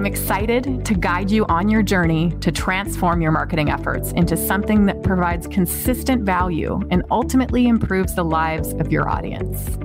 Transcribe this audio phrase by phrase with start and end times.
[0.00, 4.86] I'm excited to guide you on your journey to transform your marketing efforts into something
[4.86, 9.76] that provides consistent value and ultimately improves the lives of your audience.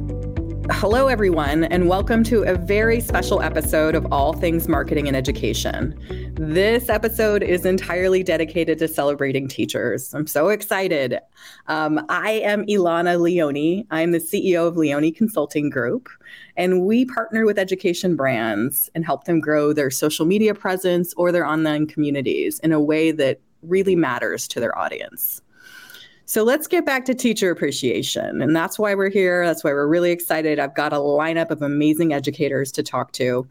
[0.72, 5.96] Hello, everyone, and welcome to a very special episode of All Things Marketing and Education.
[6.34, 10.12] This episode is entirely dedicated to celebrating teachers.
[10.16, 11.20] I'm so excited.
[11.68, 13.86] Um, I am Ilana Leone.
[13.92, 16.10] I'm the CEO of Leone Consulting Group,
[16.58, 21.32] and we partner with education brands and help them grow their social media presence or
[21.32, 25.44] their online communities in a way that really matters to their audience.
[26.26, 28.42] So let's get back to teacher appreciation.
[28.42, 29.46] And that's why we're here.
[29.46, 30.60] That's why we're really excited.
[30.60, 33.48] I've got a lineup of amazing educators to talk to.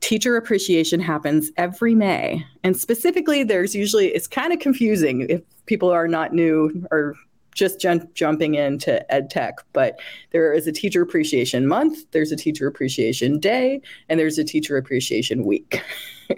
[0.00, 2.44] Teacher appreciation happens every May.
[2.62, 7.16] And specifically, there's usually, it's kind of confusing if people are not new or
[7.54, 9.98] just jump, jumping into ed tech, but
[10.32, 14.76] there is a teacher appreciation month, there's a teacher appreciation day, and there's a teacher
[14.76, 15.80] appreciation week.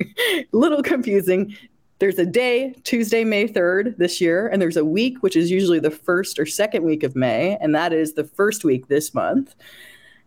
[0.52, 1.56] little confusing
[1.98, 5.78] there's a day, Tuesday, May 3rd this year, and there's a week, which is usually
[5.78, 9.54] the first or second week of May, and that is the first week this month.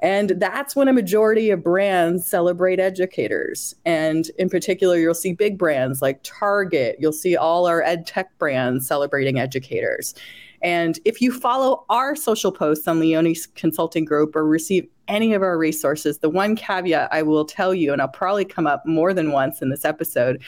[0.02, 3.76] And that's when a majority of brands celebrate educators.
[3.86, 8.36] And in particular, you'll see big brands like Target, you'll see all our ed tech
[8.40, 10.16] brands celebrating educators.
[10.62, 15.42] And if you follow our social posts on Leone's Consulting Group or receive any of
[15.42, 19.14] our resources, the one caveat I will tell you, and I'll probably come up more
[19.14, 20.42] than once in this episode,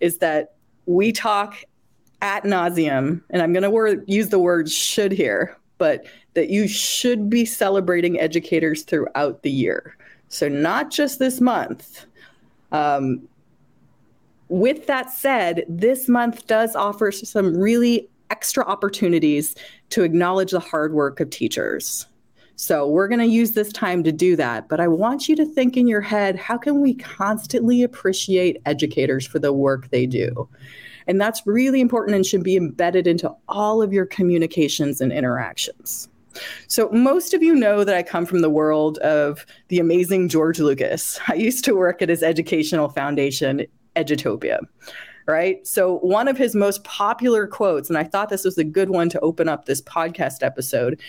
[0.00, 0.54] is that
[0.90, 1.56] we talk
[2.20, 6.04] at nauseum, and I'm going to use the word should here, but
[6.34, 9.96] that you should be celebrating educators throughout the year.
[10.28, 12.06] So, not just this month.
[12.72, 13.28] Um,
[14.48, 19.54] with that said, this month does offer some really extra opportunities
[19.90, 22.06] to acknowledge the hard work of teachers.
[22.60, 24.68] So, we're going to use this time to do that.
[24.68, 29.26] But I want you to think in your head how can we constantly appreciate educators
[29.26, 30.46] for the work they do?
[31.06, 36.10] And that's really important and should be embedded into all of your communications and interactions.
[36.68, 40.58] So, most of you know that I come from the world of the amazing George
[40.60, 41.18] Lucas.
[41.28, 43.64] I used to work at his educational foundation,
[43.96, 44.58] Edutopia,
[45.26, 45.66] right?
[45.66, 49.08] So, one of his most popular quotes, and I thought this was a good one
[49.08, 51.00] to open up this podcast episode,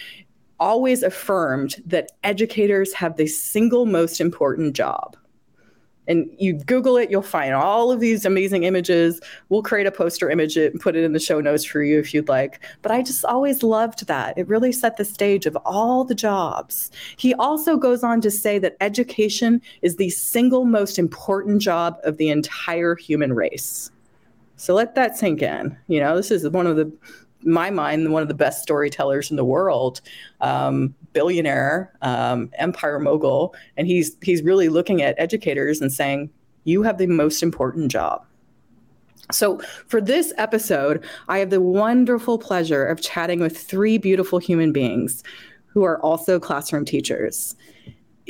[0.61, 5.17] always affirmed that educators have the single most important job.
[6.07, 9.21] And you google it you'll find all of these amazing images.
[9.49, 12.13] We'll create a poster image and put it in the show notes for you if
[12.13, 12.59] you'd like.
[12.81, 14.37] But i just always loved that.
[14.37, 16.91] It really set the stage of all the jobs.
[17.17, 22.17] He also goes on to say that education is the single most important job of
[22.17, 23.91] the entire human race.
[24.57, 25.75] So let that sink in.
[25.87, 26.91] You know this is one of the
[27.43, 30.01] my mind, one of the best storytellers in the world,
[30.41, 36.29] um, billionaire, um, empire mogul, and he's he's really looking at educators and saying,
[36.63, 38.25] "You have the most important job."
[39.31, 44.71] So, for this episode, I have the wonderful pleasure of chatting with three beautiful human
[44.71, 45.23] beings
[45.67, 47.55] who are also classroom teachers.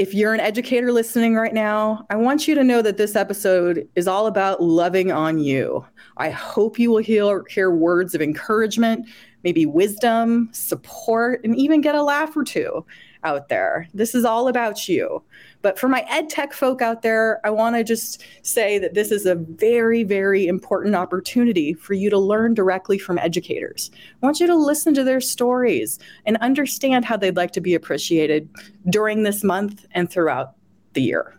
[0.02, 3.88] If you're an educator listening right now, I want you to know that this episode
[3.96, 5.86] is all about loving on you.
[6.18, 9.08] I hope you will hear, hear words of encouragement,
[9.44, 12.84] maybe wisdom, support, and even get a laugh or two
[13.24, 13.88] out there.
[13.94, 15.22] This is all about you.
[15.62, 19.12] But for my ed tech folk out there, I want to just say that this
[19.12, 23.92] is a very, very important opportunity for you to learn directly from educators.
[24.22, 27.76] I want you to listen to their stories and understand how they'd like to be
[27.76, 28.50] appreciated
[28.90, 30.54] during this month and throughout
[30.94, 31.38] the year.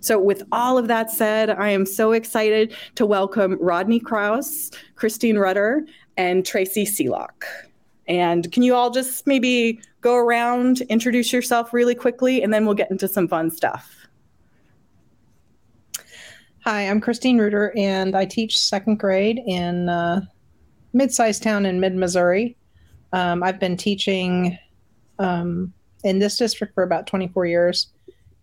[0.00, 5.38] So, with all of that said, I am so excited to welcome Rodney Krause, Christine
[5.38, 5.86] Reuter,
[6.16, 7.44] and Tracy Seelock.
[8.08, 12.74] And can you all just maybe go around, introduce yourself really quickly, and then we'll
[12.74, 13.94] get into some fun stuff.
[16.64, 20.28] Hi, I'm Christine Reuter, and I teach second grade in a
[20.92, 22.56] mid-sized town in mid-Missouri.
[23.12, 24.58] Um, I've been teaching
[25.18, 25.72] um,
[26.04, 27.88] in this district for about 24 years,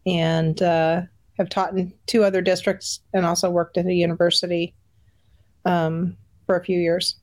[0.06, 1.02] and uh,
[1.38, 4.76] have taught in two other districts, and also worked at a university
[5.66, 6.16] um,
[6.46, 7.16] for a few years.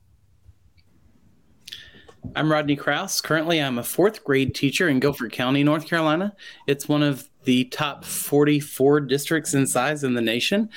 [2.35, 3.21] I'm Rodney Kraus.
[3.21, 6.35] Currently, I'm a fourth grade teacher in Guilford County, North Carolina.
[6.67, 10.69] It's one of the top 44 districts in size in the nation.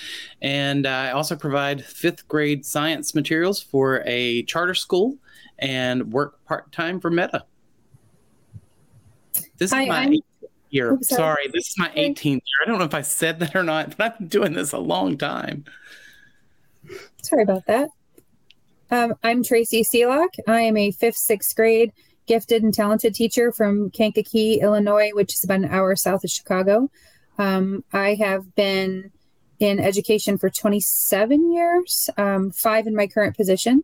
[0.43, 5.17] And I also provide fifth grade science materials for a charter school
[5.59, 7.45] and work part time for Meta.
[9.57, 10.15] This Hi, is my I'm...
[10.71, 10.93] year.
[10.93, 11.19] Oops, sorry.
[11.19, 12.41] sorry, this is my 18th year.
[12.63, 14.79] I don't know if I said that or not, but I've been doing this a
[14.79, 15.65] long time.
[17.23, 17.89] Sorry about that.
[18.91, 20.29] Um, I'm Tracy Seelock.
[20.47, 21.93] I am a fifth, sixth grade
[22.27, 26.91] gifted and talented teacher from Kankakee, Illinois, which is about an hour south of Chicago.
[27.39, 29.11] Um, I have been
[29.59, 33.83] in education for 27 years, um, five in my current position.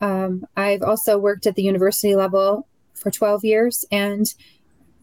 [0.00, 4.26] Um, I've also worked at the university level for 12 years and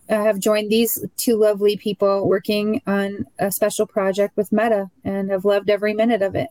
[0.10, 5.32] I have joined these two lovely people working on a special project with Meta and
[5.32, 6.50] have loved every minute of it.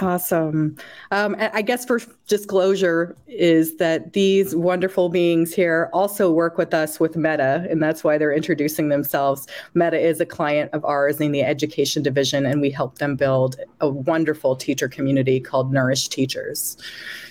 [0.00, 0.76] Awesome.
[1.12, 6.98] Um, I guess for disclosure is that these wonderful beings here also work with us
[6.98, 9.46] with Meta, and that's why they're introducing themselves.
[9.74, 13.56] Meta is a client of ours in the education division, and we help them build
[13.80, 16.76] a wonderful teacher community called Nourish Teachers.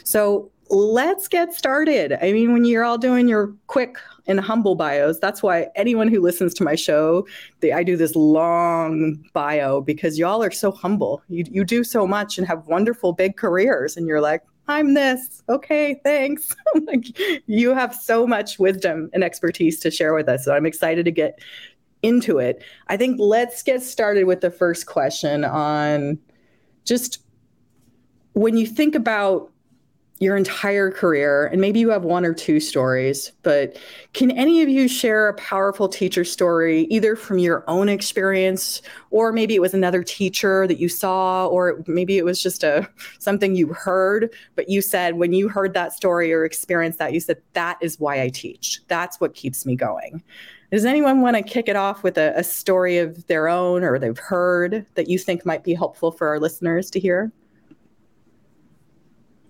[0.06, 2.13] So let's get started.
[2.21, 6.21] I mean, when you're all doing your quick and humble bios, that's why anyone who
[6.21, 7.27] listens to my show,
[7.59, 11.21] they, I do this long bio because y'all are so humble.
[11.27, 15.43] You, you do so much and have wonderful big careers, and you're like, I'm this.
[15.49, 16.55] Okay, thanks.
[16.87, 17.05] like,
[17.47, 20.45] you have so much wisdom and expertise to share with us.
[20.45, 21.39] So I'm excited to get
[22.01, 22.63] into it.
[22.87, 26.19] I think let's get started with the first question on
[26.85, 27.19] just
[28.33, 29.52] when you think about
[30.23, 33.77] your entire career, and maybe you have one or two stories, but
[34.13, 38.81] can any of you share a powerful teacher story, either from your own experience,
[39.11, 42.89] or maybe it was another teacher that you saw, or maybe it was just a
[43.19, 47.19] something you heard, but you said when you heard that story or experienced that, you
[47.19, 48.81] said, that is why I teach.
[48.87, 50.23] That's what keeps me going.
[50.71, 53.99] Does anyone want to kick it off with a, a story of their own or
[53.99, 57.31] they've heard that you think might be helpful for our listeners to hear?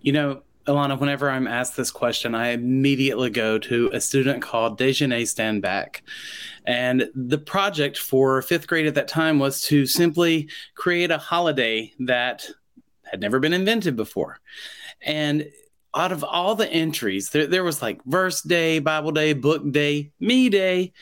[0.02, 4.80] You know, Ilana, whenever I'm asked this question, I immediately go to a student called
[4.80, 6.04] Dejeuner Stand Back.
[6.66, 11.92] And the project for fifth grade at that time was to simply create a holiday
[12.00, 12.48] that
[13.04, 14.40] had never been invented before.
[15.02, 15.50] And
[15.96, 20.12] out of all the entries, there, there was like verse day, Bible day, book day,
[20.22, 20.94] me day.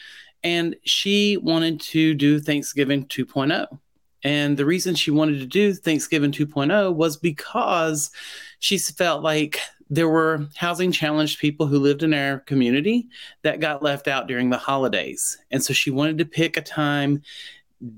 [0.43, 3.79] And she wanted to do Thanksgiving 2.0.
[4.23, 8.11] And the reason she wanted to do Thanksgiving 2.0 was because
[8.59, 9.59] she felt like
[9.89, 13.07] there were housing challenged people who lived in our community
[13.41, 15.37] that got left out during the holidays.
[15.51, 17.21] And so she wanted to pick a time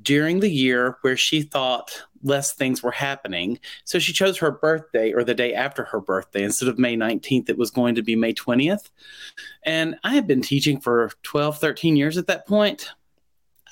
[0.01, 3.59] during the year where she thought less things were happening.
[3.83, 6.43] So she chose her birthday or the day after her birthday.
[6.43, 8.89] Instead of May 19th, it was going to be May 20th.
[9.63, 12.89] And I had been teaching for 12, 13 years at that point.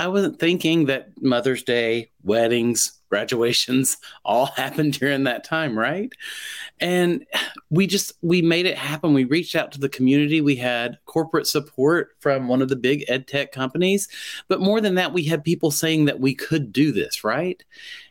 [0.02, 6.12] I wasn't thinking that Mother's Day, weddings, graduations all happened during that time, right?
[6.80, 7.24] And
[7.70, 9.14] we just we made it happen.
[9.14, 10.42] We reached out to the community.
[10.42, 14.08] We had corporate support from one of the big ed tech companies,
[14.48, 17.64] but more than that, we had people saying that we could do this, right?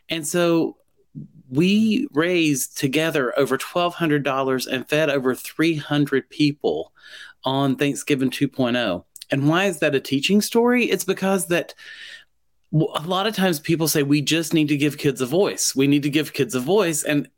[0.07, 0.77] And so
[1.49, 6.93] we raised together over $1,200 and fed over 300 people
[7.43, 9.03] on Thanksgiving 2.0.
[9.31, 10.85] And why is that a teaching story?
[10.85, 11.73] It's because that
[12.73, 15.75] a lot of times people say we just need to give kids a voice.
[15.75, 17.29] We need to give kids a voice and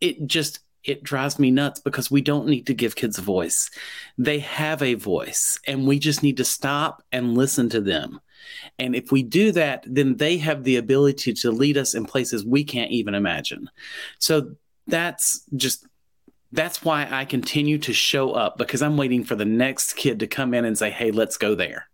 [0.00, 3.70] it just it drives me nuts because we don't need to give kids a voice.
[4.16, 8.20] They have a voice and we just need to stop and listen to them.
[8.78, 12.46] And if we do that, then they have the ability to lead us in places
[12.46, 13.68] we can't even imagine.
[14.18, 14.52] So
[14.86, 15.86] that's just
[16.52, 20.26] that's why I continue to show up because I'm waiting for the next kid to
[20.26, 21.88] come in and say, hey, let's go there.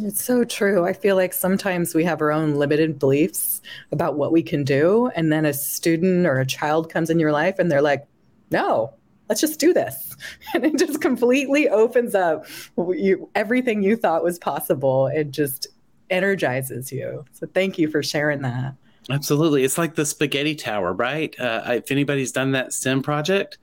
[0.00, 0.86] It's so true.
[0.86, 5.10] I feel like sometimes we have our own limited beliefs about what we can do.
[5.14, 8.06] And then a student or a child comes in your life and they're like,
[8.50, 8.94] no,
[9.28, 10.16] let's just do this.
[10.54, 15.08] And it just completely opens up you, everything you thought was possible.
[15.08, 15.66] It just
[16.10, 17.24] energizes you.
[17.32, 18.74] So thank you for sharing that.
[19.10, 19.64] Absolutely.
[19.64, 21.38] It's like the spaghetti tower, right?
[21.38, 23.58] Uh, if anybody's done that STEM project,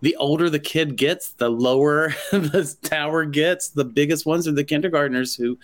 [0.00, 3.68] the older the kid gets, the lower the tower gets.
[3.68, 5.58] The biggest ones are the kindergartners who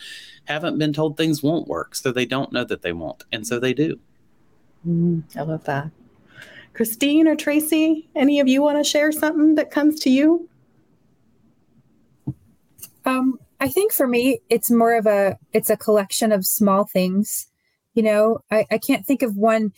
[0.46, 1.94] haven't been told things won't work.
[1.94, 3.22] So they don't know that they won't.
[3.30, 3.98] And so they do.
[4.86, 5.90] Mm, I love that.
[6.74, 10.48] Christine or Tracy, any of you want to share something that comes to you?
[13.04, 17.51] Um, I think for me, it's more of a it's a collection of small things
[17.94, 19.72] you know, I, I can't think of one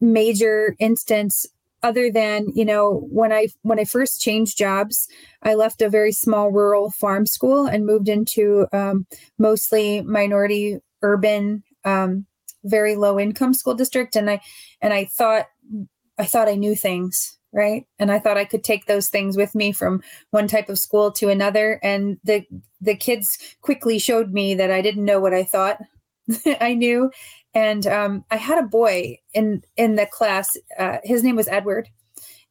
[0.00, 1.46] major instance
[1.82, 5.08] other than you know when i when i first changed jobs
[5.44, 9.06] i left a very small rural farm school and moved into um,
[9.38, 12.26] mostly minority urban um,
[12.64, 14.16] very low income school district.
[14.16, 14.40] And i
[14.80, 15.46] and i thought
[16.18, 17.84] i thought i knew things right?
[17.98, 21.10] And i thought i could take those things with me from one type of school
[21.12, 21.80] to another.
[21.82, 22.44] And the
[22.80, 25.78] the kids quickly showed me that i didn't know what i thought
[26.60, 27.10] i knew
[27.54, 30.56] and um, I had a boy in in the class.
[30.78, 31.88] Uh, his name was Edward,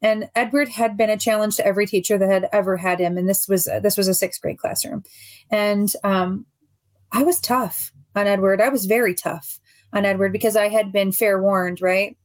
[0.01, 3.17] and Edward had been a challenge to every teacher that had ever had him.
[3.17, 5.03] And this was uh, this was a sixth grade classroom,
[5.50, 6.45] and um,
[7.12, 8.62] I was tough on Edward.
[8.62, 9.59] I was very tough
[9.93, 12.17] on Edward because I had been fair warned, right?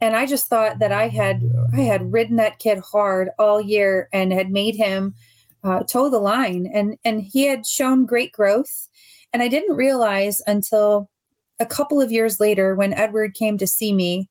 [0.00, 4.08] And I just thought that I had I had ridden that kid hard all year
[4.12, 5.14] and had made him
[5.62, 8.88] uh, toe the line, and and he had shown great growth.
[9.34, 11.10] And I didn't realize until
[11.58, 14.30] a couple of years later, when Edward came to see me,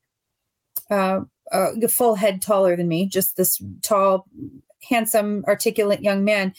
[0.90, 1.20] uh,
[1.52, 4.26] a full head taller than me, just this tall,
[4.88, 6.54] handsome, articulate young man,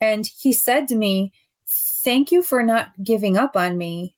[0.00, 1.32] and he said to me,
[2.04, 4.14] "Thank you for not giving up on me.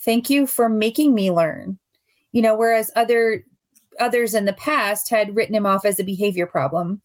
[0.00, 1.78] Thank you for making me learn."
[2.32, 3.44] You know, whereas other
[4.00, 7.02] others in the past had written him off as a behavior problem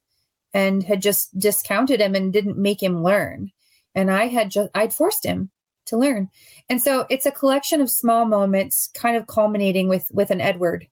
[0.53, 3.51] and had just discounted him and didn't make him learn.
[3.93, 5.51] And I had just I'd forced him
[5.87, 6.29] to learn.
[6.69, 10.87] And so it's a collection of small moments, kind of culminating with with an Edward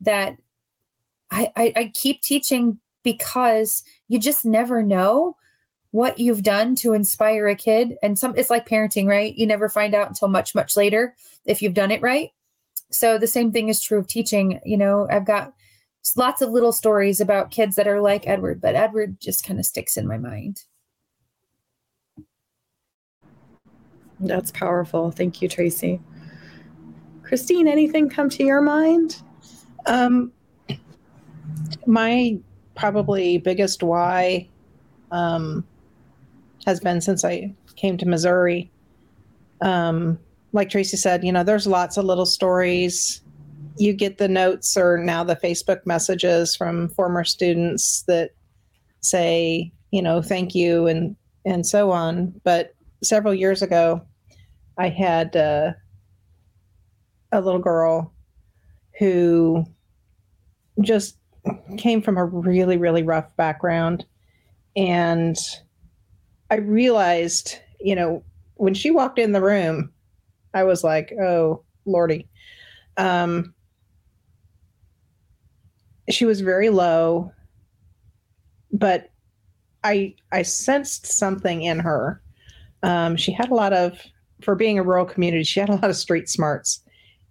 [0.00, 0.36] that
[1.30, 5.36] I, I, I keep teaching because you just never know
[5.92, 7.96] what you've done to inspire a kid.
[8.02, 9.34] And some it's like parenting, right?
[9.36, 12.30] You never find out until much, much later if you've done it right.
[12.90, 14.60] So the same thing is true of teaching.
[14.64, 15.52] You know, I've got
[16.16, 19.66] lots of little stories about kids that are like Edward, but Edward just kind of
[19.66, 20.64] sticks in my mind.
[24.20, 25.10] That's powerful.
[25.10, 26.00] Thank you, Tracy.
[27.22, 29.22] Christine, anything come to your mind?
[29.86, 30.32] Um,
[31.86, 32.38] my
[32.74, 34.48] probably biggest why
[35.10, 35.64] um,
[36.66, 38.70] has been since I came to Missouri.
[39.60, 40.18] Um,
[40.52, 43.22] like Tracy said, you know, there's lots of little stories.
[43.76, 48.30] You get the notes or now the Facebook messages from former students that
[49.00, 52.38] say, you know, thank you and and so on.
[52.44, 54.02] But several years ago,
[54.80, 55.72] I had uh,
[57.32, 58.14] a little girl
[58.98, 59.66] who
[60.80, 61.18] just
[61.76, 64.06] came from a really, really rough background.
[64.74, 65.36] And
[66.50, 69.92] I realized, you know, when she walked in the room,
[70.54, 72.26] I was like, oh, Lordy.
[72.96, 73.52] Um,
[76.08, 77.32] she was very low,
[78.72, 79.10] but
[79.84, 82.22] I I sensed something in her.
[82.82, 84.00] Um, she had a lot of
[84.42, 86.82] for being a rural community, she had a lot of street smarts.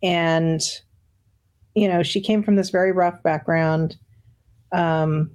[0.01, 0.61] And,
[1.75, 3.97] you know, she came from this very rough background.
[4.71, 5.31] Um,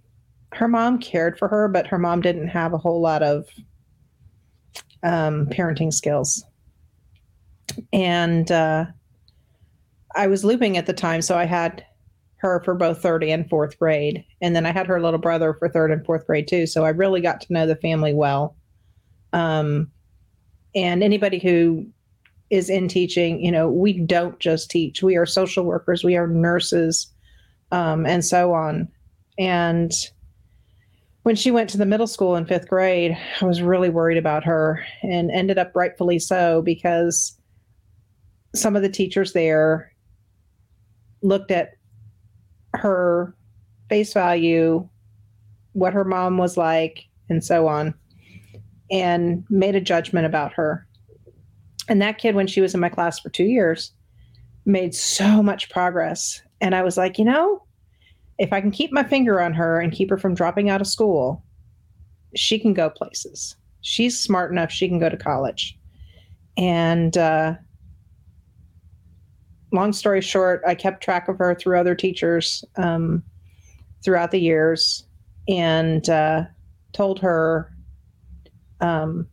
[0.52, 3.46] her mom cared for her, but her mom didn't have a whole lot of
[5.02, 6.44] um, parenting skills.
[7.92, 8.86] And uh,
[10.14, 11.84] I was looping at the time, so I had
[12.36, 14.24] her for both third and fourth grade.
[14.40, 16.66] And then I had her little brother for third and fourth grade too.
[16.66, 18.56] So I really got to know the family well.
[19.32, 19.90] Um,
[20.74, 21.86] and anybody who
[22.50, 25.02] is in teaching, you know, we don't just teach.
[25.02, 27.08] We are social workers, we are nurses,
[27.72, 28.88] um, and so on.
[29.38, 29.92] And
[31.22, 34.44] when she went to the middle school in fifth grade, I was really worried about
[34.44, 37.36] her and ended up rightfully so because
[38.54, 39.92] some of the teachers there
[41.22, 41.72] looked at
[42.74, 43.34] her
[43.88, 44.86] face value,
[45.72, 47.94] what her mom was like, and so on
[48.90, 50.86] and made a judgment about her.
[51.88, 53.92] And that kid, when she was in my class for two years,
[54.64, 56.40] made so much progress.
[56.60, 57.62] And I was like, you know,
[58.38, 60.86] if I can keep my finger on her and keep her from dropping out of
[60.86, 61.44] school,
[62.34, 63.56] she can go places.
[63.82, 65.78] She's smart enough, she can go to college.
[66.56, 67.54] And uh,
[69.72, 73.22] long story short, I kept track of her through other teachers um,
[74.04, 75.06] throughout the years
[75.48, 76.44] and uh,
[76.92, 77.73] told her
[78.84, 79.26] um,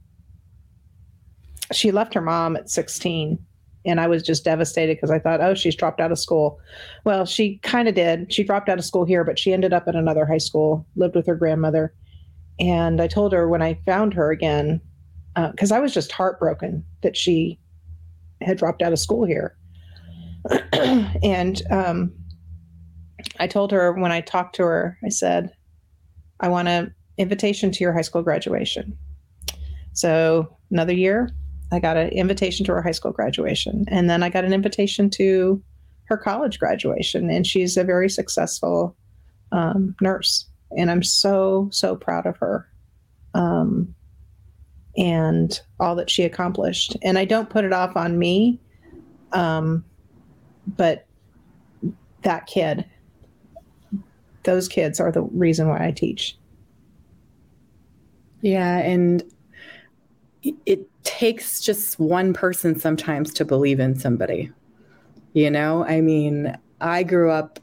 [1.71, 3.37] she left her mom at 16
[3.85, 6.59] and I was just devastated because I thought, oh, she's dropped out of school.
[7.03, 8.31] Well, she kind of did.
[8.31, 11.15] She dropped out of school here, but she ended up at another high school, lived
[11.15, 11.93] with her grandmother.
[12.59, 14.79] And I told her when I found her again,
[15.35, 17.59] because uh, I was just heartbroken that she
[18.41, 19.57] had dropped out of school here.
[21.23, 22.13] and um,
[23.39, 25.51] I told her when I talked to her, I said,
[26.39, 28.95] I want an invitation to your high school graduation.
[29.93, 31.29] So another year,
[31.71, 33.85] I got an invitation to her high school graduation.
[33.87, 35.61] And then I got an invitation to
[36.05, 37.29] her college graduation.
[37.29, 38.95] And she's a very successful
[39.51, 40.45] um, nurse,
[40.77, 42.67] and I'm so so proud of her,
[43.33, 43.93] um,
[44.97, 46.95] and all that she accomplished.
[47.01, 48.59] And I don't put it off on me,
[49.33, 49.83] um,
[50.67, 51.05] but
[52.23, 52.85] that kid,
[54.43, 56.37] those kids are the reason why I teach.
[58.41, 59.23] Yeah, and
[60.43, 64.51] it takes just one person sometimes to believe in somebody.
[65.33, 67.59] You know, I mean, I grew up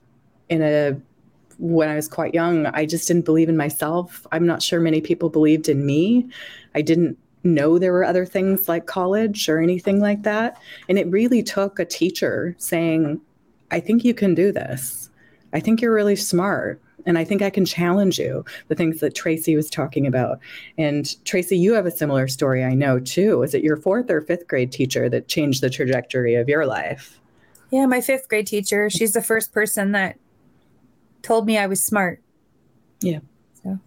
[0.48, 1.00] in a
[1.58, 4.26] when I was quite young, I just didn't believe in myself.
[4.30, 6.28] I'm not sure many people believed in me.
[6.74, 10.60] I didn't know there were other things like college or anything like that.
[10.88, 13.20] And it really took a teacher saying,
[13.70, 15.10] I think you can do this.
[15.52, 16.80] I think you're really smart.
[17.06, 20.40] And I think I can challenge you, the things that Tracy was talking about.
[20.76, 23.38] And Tracy, you have a similar story, I know too.
[23.38, 27.20] Was it your fourth or fifth grade teacher that changed the trajectory of your life?
[27.70, 28.90] Yeah, my fifth grade teacher.
[28.90, 30.18] She's the first person that
[31.22, 32.20] told me I was smart.
[33.00, 33.20] Yeah.
[33.62, 33.78] So.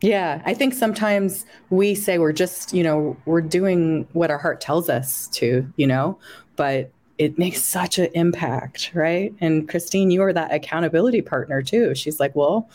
[0.00, 4.60] Yeah, I think sometimes we say we're just, you know, we're doing what our heart
[4.60, 6.18] tells us to, you know,
[6.56, 9.34] but it makes such an impact, right?
[9.40, 11.94] And Christine, you are that accountability partner too.
[11.94, 12.68] She's like, well,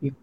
[0.00, 0.14] you,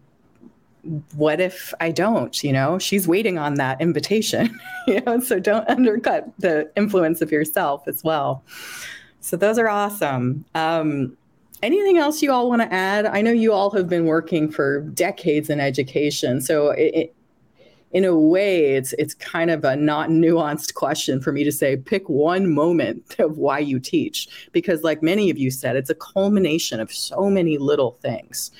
[1.14, 2.42] what if I don't?
[2.44, 7.32] You know, she's waiting on that invitation, you know, so don't undercut the influence of
[7.32, 8.44] yourself as well.
[9.20, 10.44] So those are awesome.
[10.54, 11.16] Um,
[11.62, 13.06] anything else you all want to add?
[13.06, 16.40] I know you all have been working for decades in education.
[16.40, 17.15] So it,
[17.92, 21.76] in a way, it's it's kind of a not nuanced question for me to say
[21.76, 25.94] pick one moment of why you teach, because like many of you said, it's a
[25.94, 28.50] culmination of so many little things.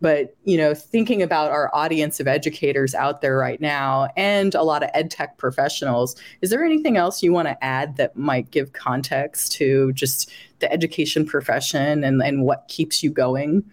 [0.00, 4.62] But you know, thinking about our audience of educators out there right now and a
[4.62, 8.50] lot of ed tech professionals, is there anything else you want to add that might
[8.50, 13.64] give context to just the education profession and, and what keeps you going?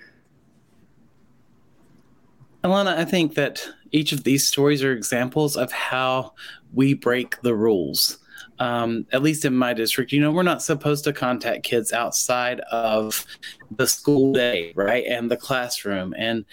[2.63, 6.33] Ilana, I think that each of these stories are examples of how
[6.73, 8.19] we break the rules
[8.59, 12.59] um, at least in my district, you know, we're not supposed to contact kids outside
[12.71, 13.25] of
[13.71, 15.06] the school day, right?
[15.06, 16.13] And the classroom.
[16.17, 16.45] And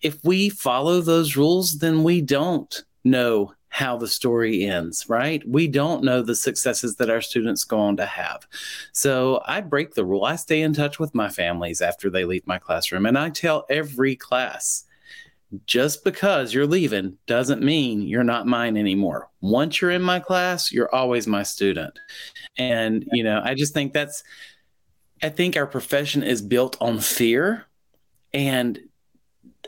[0.00, 5.46] if we follow those rules, then we don't know how the story ends, right?
[5.46, 8.46] We don't know the successes that our students go on to have.
[8.92, 10.24] So I break the rule.
[10.24, 13.06] I stay in touch with my families after they leave my classroom.
[13.06, 14.86] And I tell every class,
[15.66, 19.28] just because you're leaving doesn't mean you're not mine anymore.
[19.40, 21.98] Once you're in my class, you're always my student.
[22.56, 24.22] And, you know, I just think that's,
[25.22, 27.66] I think our profession is built on fear.
[28.32, 28.78] And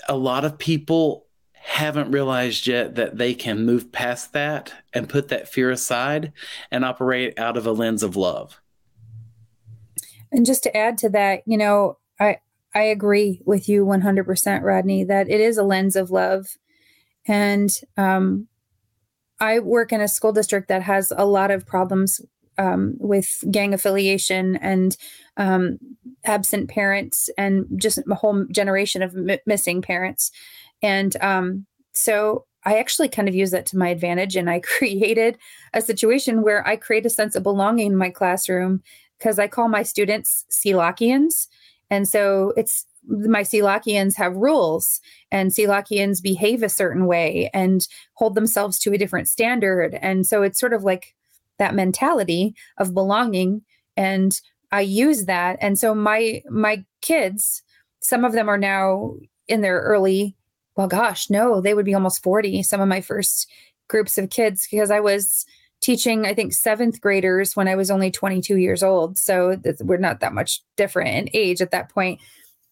[0.09, 5.29] a lot of people haven't realized yet that they can move past that and put
[5.29, 6.33] that fear aside
[6.71, 8.61] and operate out of a lens of love.
[10.31, 12.39] And just to add to that, you know, I,
[12.75, 16.57] I agree with you 100%, Rodney, that it is a lens of love.
[17.27, 18.49] And um,
[19.41, 22.21] I work in a school district that has a lot of problems
[22.59, 24.97] um, with gang affiliation and
[25.37, 25.79] um,
[26.25, 30.31] absent parents and just a whole generation of m- missing parents.
[30.83, 34.37] And um, so I actually kind of use that to my advantage.
[34.37, 35.39] And I created
[35.75, 38.83] a situation where I create a sense of belonging in my classroom
[39.19, 41.49] because I call my students Sealakians
[41.93, 44.99] and so it's my Sealakians have rules
[45.31, 49.99] and Sealakians behave a certain way and hold themselves to a different standard.
[50.01, 51.15] And so it's sort of like
[51.59, 53.61] that mentality of belonging.
[53.95, 55.59] And I use that.
[55.61, 57.63] And so my my kids,
[58.01, 60.35] some of them are now in their early,
[60.75, 62.63] well, gosh, no, they would be almost 40.
[62.63, 63.51] Some of my first
[63.89, 65.45] groups of kids, because I was
[65.83, 69.19] teaching, I think, seventh graders when I was only 22 years old.
[69.19, 72.21] So we're not that much different in age at that point.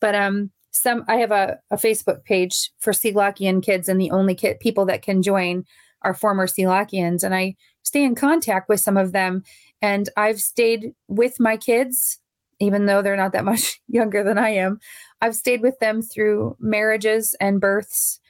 [0.00, 4.34] But um, some I have a, a Facebook page for Sealakian kids, and the only
[4.34, 5.64] kid, people that can join
[6.02, 7.22] are former Sealakians.
[7.22, 9.42] And I stay in contact with some of them.
[9.82, 12.20] And I've stayed with my kids,
[12.60, 14.78] even though they're not that much younger than I am.
[15.20, 18.20] I've stayed with them through marriages and births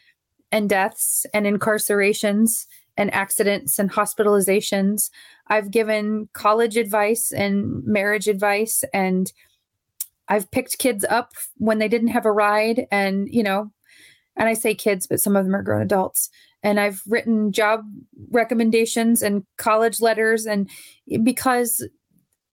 [0.50, 2.66] and deaths and incarcerations
[3.00, 5.08] and accidents and hospitalizations.
[5.46, 9.32] I've given college advice and marriage advice and
[10.28, 13.72] I've picked kids up when they didn't have a ride and you know
[14.36, 16.28] and I say kids but some of them are grown adults
[16.62, 17.84] and I've written job
[18.30, 20.68] recommendations and college letters and
[21.22, 21.88] because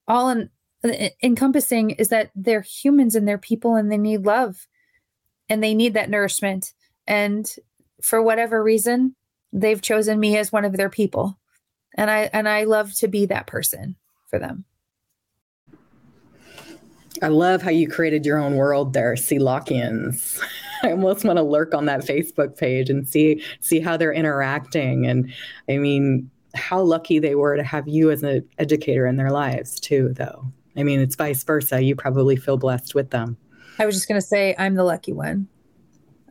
[0.07, 0.49] all in,
[1.21, 4.65] encompassing is that they're humans and they're people and they need love
[5.49, 6.71] and they need that nourishment
[7.05, 7.53] and
[8.01, 9.13] for whatever reason
[9.53, 11.37] they've chosen me as one of their people
[11.95, 13.95] and i and i love to be that person
[14.27, 14.65] for them
[17.21, 20.39] I love how you created your own world there, Sealockians.
[20.83, 25.07] I almost want to lurk on that Facebook page and see see how they're interacting.
[25.07, 25.33] And
[25.69, 29.79] I mean, how lucky they were to have you as an educator in their lives
[29.79, 30.45] too, though.
[30.75, 31.81] I mean, it's vice versa.
[31.81, 33.37] You probably feel blessed with them.
[33.79, 35.47] I was just going to say, I'm the lucky one.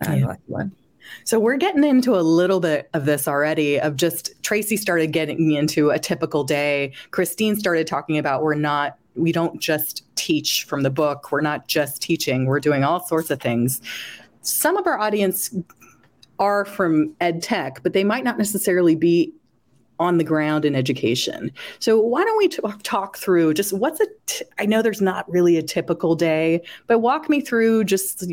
[0.02, 0.20] I'm yeah.
[0.20, 0.72] the lucky one.
[1.24, 5.52] So we're getting into a little bit of this already of just Tracy started getting
[5.52, 6.92] into a typical day.
[7.10, 11.32] Christine started talking about we're not we don't just teach from the book.
[11.32, 12.46] We're not just teaching.
[12.46, 13.80] We're doing all sorts of things.
[14.42, 15.54] Some of our audience
[16.38, 19.32] are from ed tech, but they might not necessarily be
[19.98, 21.50] on the ground in education.
[21.78, 24.06] So why don't we t- talk through just what's a?
[24.26, 28.24] T- I know there's not really a typical day, but walk me through just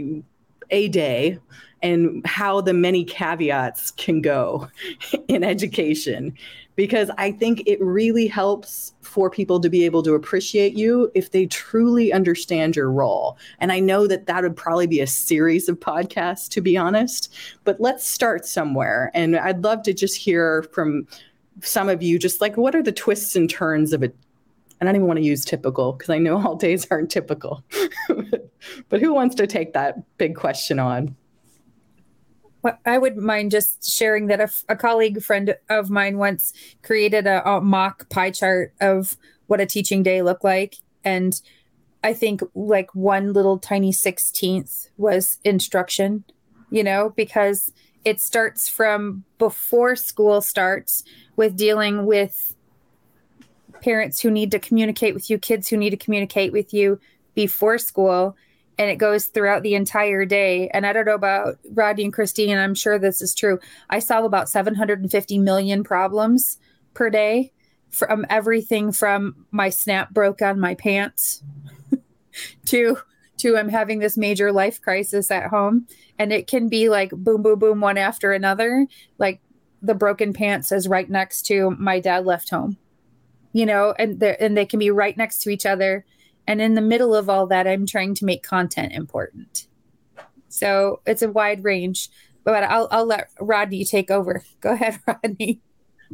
[0.70, 1.40] a day
[1.84, 4.67] and how the many caveats can go
[5.28, 6.36] in education
[6.76, 11.30] because I think it really helps for people to be able to appreciate you if
[11.30, 13.38] they truly understand your role.
[13.60, 17.32] And I know that that would probably be a series of podcasts, to be honest,
[17.63, 19.12] but let's start somewhere.
[19.13, 21.08] And I'd love to just hear from
[21.62, 24.15] some of you just like what are the twists and turns of it
[24.82, 27.63] I don't even want to use typical because I know all days aren't typical.
[28.89, 31.15] but who wants to take that big question on?
[32.86, 37.47] I would mind just sharing that a, a colleague friend of mine once created a,
[37.47, 40.78] a mock pie chart of what a teaching day looked like.
[41.04, 41.39] And
[42.04, 46.23] I think like one little tiny 16th was instruction,
[46.69, 47.71] you know, because
[48.06, 51.04] it starts from before school starts
[51.36, 52.56] with dealing with
[53.82, 56.99] parents who need to communicate with you, kids who need to communicate with you
[57.36, 58.36] before school
[58.78, 60.70] and it goes throughout the entire day.
[60.70, 63.60] And I don't know about Rodney and Christine, and I'm sure this is true.
[63.90, 66.58] I solve about 750 million problems
[66.94, 67.52] per day
[67.90, 71.44] from everything from my snap broke on my pants
[72.66, 72.98] to
[73.38, 75.88] to I'm having this major life crisis at home.
[76.18, 78.88] And it can be like boom, boom, boom, one after another.
[79.18, 79.42] Like
[79.82, 82.78] the broken pants is right next to my dad left home.
[83.52, 86.06] You know, and they and they can be right next to each other
[86.48, 89.68] and in the middle of all that, I'm trying to make content important.
[90.50, 92.10] So it's a wide range,
[92.44, 94.44] but I'll, I'll let Rodney take over.
[94.62, 95.62] Go ahead, Rodney.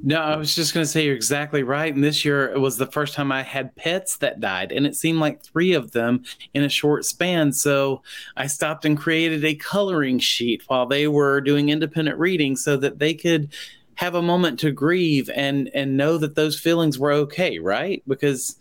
[0.01, 1.93] No, I was just going to say you're exactly right.
[1.93, 4.95] And this year it was the first time I had pets that died, and it
[4.95, 7.51] seemed like three of them in a short span.
[7.51, 8.01] So
[8.37, 12.99] I stopped and created a coloring sheet while they were doing independent reading so that
[12.99, 13.53] they could
[13.95, 18.01] have a moment to grieve and and know that those feelings were okay, right?
[18.07, 18.55] Because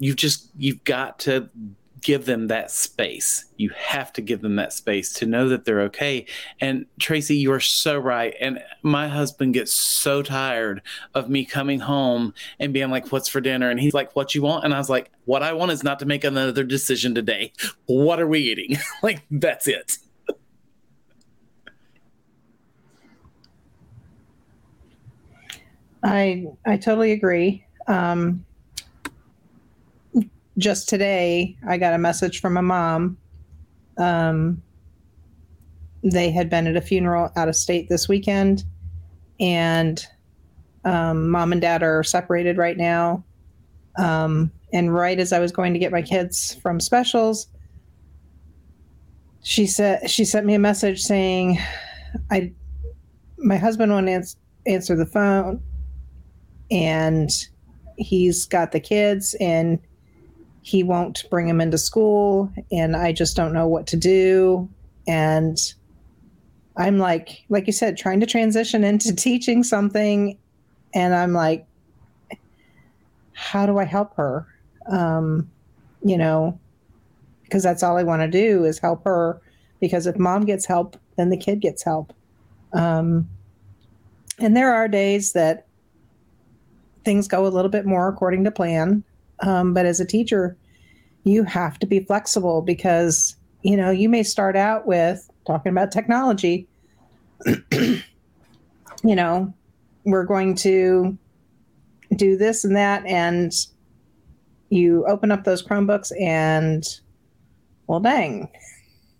[0.00, 1.48] you've just you've got to
[2.00, 3.44] give them that space.
[3.58, 6.24] You have to give them that space to know that they're okay.
[6.58, 8.34] And Tracy, you are so right.
[8.40, 10.80] And my husband gets so tired
[11.14, 13.68] of me coming home and being like, What's for dinner?
[13.70, 14.64] And he's like, What you want?
[14.64, 17.52] And I was like, What I want is not to make another decision today.
[17.86, 18.78] What are we eating?
[19.02, 19.98] like, that's it.
[26.02, 27.66] I I totally agree.
[27.86, 28.46] Um,
[30.60, 33.16] just today, I got a message from a mom.
[33.98, 34.62] Um,
[36.02, 38.64] they had been at a funeral out of state this weekend,
[39.38, 40.04] and
[40.84, 43.24] um, mom and dad are separated right now.
[43.98, 47.48] Um, and right as I was going to get my kids from specials,
[49.42, 51.58] she said she sent me a message saying,
[52.30, 52.52] "I,
[53.38, 55.62] my husband won't ans- answer the phone,
[56.70, 57.30] and
[57.96, 59.78] he's got the kids, and
[60.62, 64.68] he won't bring him into school and I just don't know what to do.
[65.06, 65.58] And
[66.76, 70.38] I'm like, like you said, trying to transition into teaching something.
[70.94, 71.66] And I'm like,
[73.32, 74.46] how do I help her?
[74.86, 75.50] Um,
[76.02, 76.58] you know,
[77.44, 79.40] because that's all I want to do is help her.
[79.80, 82.12] Because if mom gets help, then the kid gets help.
[82.72, 83.28] Um,
[84.38, 85.66] and there are days that
[87.04, 89.02] things go a little bit more according to plan.
[89.42, 90.56] Um, but as a teacher,
[91.24, 95.92] you have to be flexible because, you know, you may start out with talking about
[95.92, 96.66] technology.
[97.72, 98.02] you
[99.04, 99.52] know,
[100.04, 101.16] we're going to
[102.16, 103.04] do this and that.
[103.06, 103.52] And
[104.70, 106.84] you open up those Chromebooks and,
[107.86, 108.48] well, dang,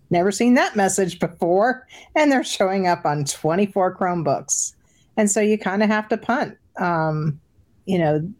[0.09, 1.87] never seen that message before.
[2.15, 4.73] And they're showing up on 24 Chromebooks.
[5.17, 6.57] And so you kind of have to punt.
[6.77, 7.39] Um,
[7.85, 8.31] you know,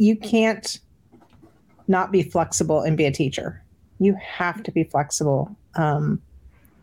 [0.00, 0.80] you can't
[1.86, 3.62] not be flexible and be a teacher.
[3.98, 6.22] You have to be flexible um,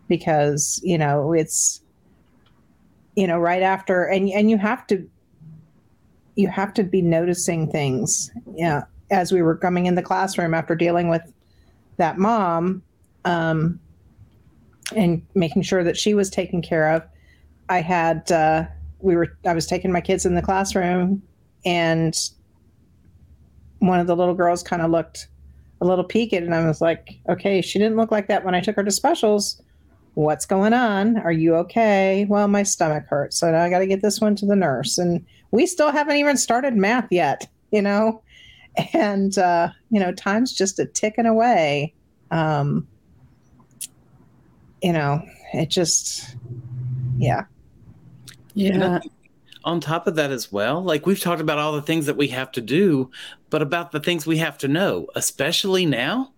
[0.07, 1.81] because you know it's
[3.15, 5.09] you know right after and and you have to
[6.35, 8.29] you have to be noticing things.
[8.53, 11.23] Yeah, as we were coming in the classroom after dealing with
[11.97, 12.83] that mom
[13.25, 13.79] um,
[14.95, 17.01] and making sure that she was taken care of,
[17.67, 18.65] I had uh,
[18.99, 21.23] we were I was taking my kids in the classroom,
[21.65, 22.15] and
[23.79, 25.27] one of the little girls kind of looked
[25.81, 28.61] a little peaked, and I was like, "Okay, she didn't look like that when I
[28.61, 29.61] took her to specials.
[30.15, 31.17] What's going on?
[31.17, 34.35] Are you okay?" Well, my stomach hurts, so now I got to get this one
[34.37, 38.21] to the nurse, and we still haven't even started math yet, you know,
[38.93, 41.93] and uh, you know, time's just a ticking away.
[42.31, 42.87] Um,
[44.81, 46.35] you know, it just,
[47.17, 47.45] yeah.
[48.53, 48.99] Yeah.
[49.63, 52.29] On top of that, as well, like we've talked about all the things that we
[52.29, 53.11] have to do,
[53.49, 56.33] but about the things we have to know, especially now.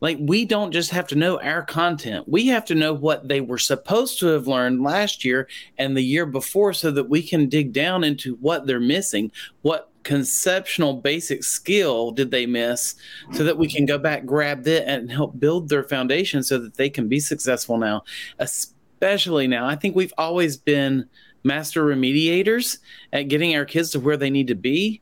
[0.00, 3.40] Like, we don't just have to know our content, we have to know what they
[3.40, 7.48] were supposed to have learned last year and the year before so that we can
[7.48, 9.32] dig down into what they're missing,
[9.62, 12.94] what conceptual basic skill did they miss
[13.32, 16.74] so that we can go back grab it and help build their foundation so that
[16.76, 18.02] they can be successful now.
[18.38, 21.08] Especially now i think we've always been
[21.44, 22.78] master remediators
[23.12, 25.00] at getting our kids to where they need to be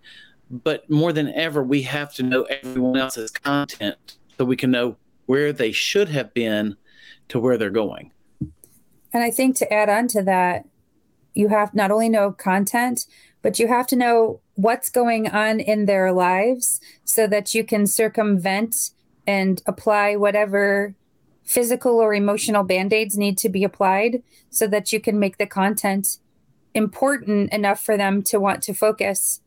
[0.51, 4.97] but more than ever we have to know everyone else's content so we can know
[5.27, 6.77] where they should have been
[7.29, 8.13] to where they're going.
[9.13, 10.67] And i think to add on to that
[11.35, 13.07] you have not only know content
[13.43, 17.87] but you have to know what's going on in their lives so that you can
[17.87, 18.91] circumvent
[19.27, 20.95] and apply whatever
[21.45, 26.19] physical or emotional band-aids need to be applied so that you can make the content
[26.75, 29.41] important enough for them to want to focus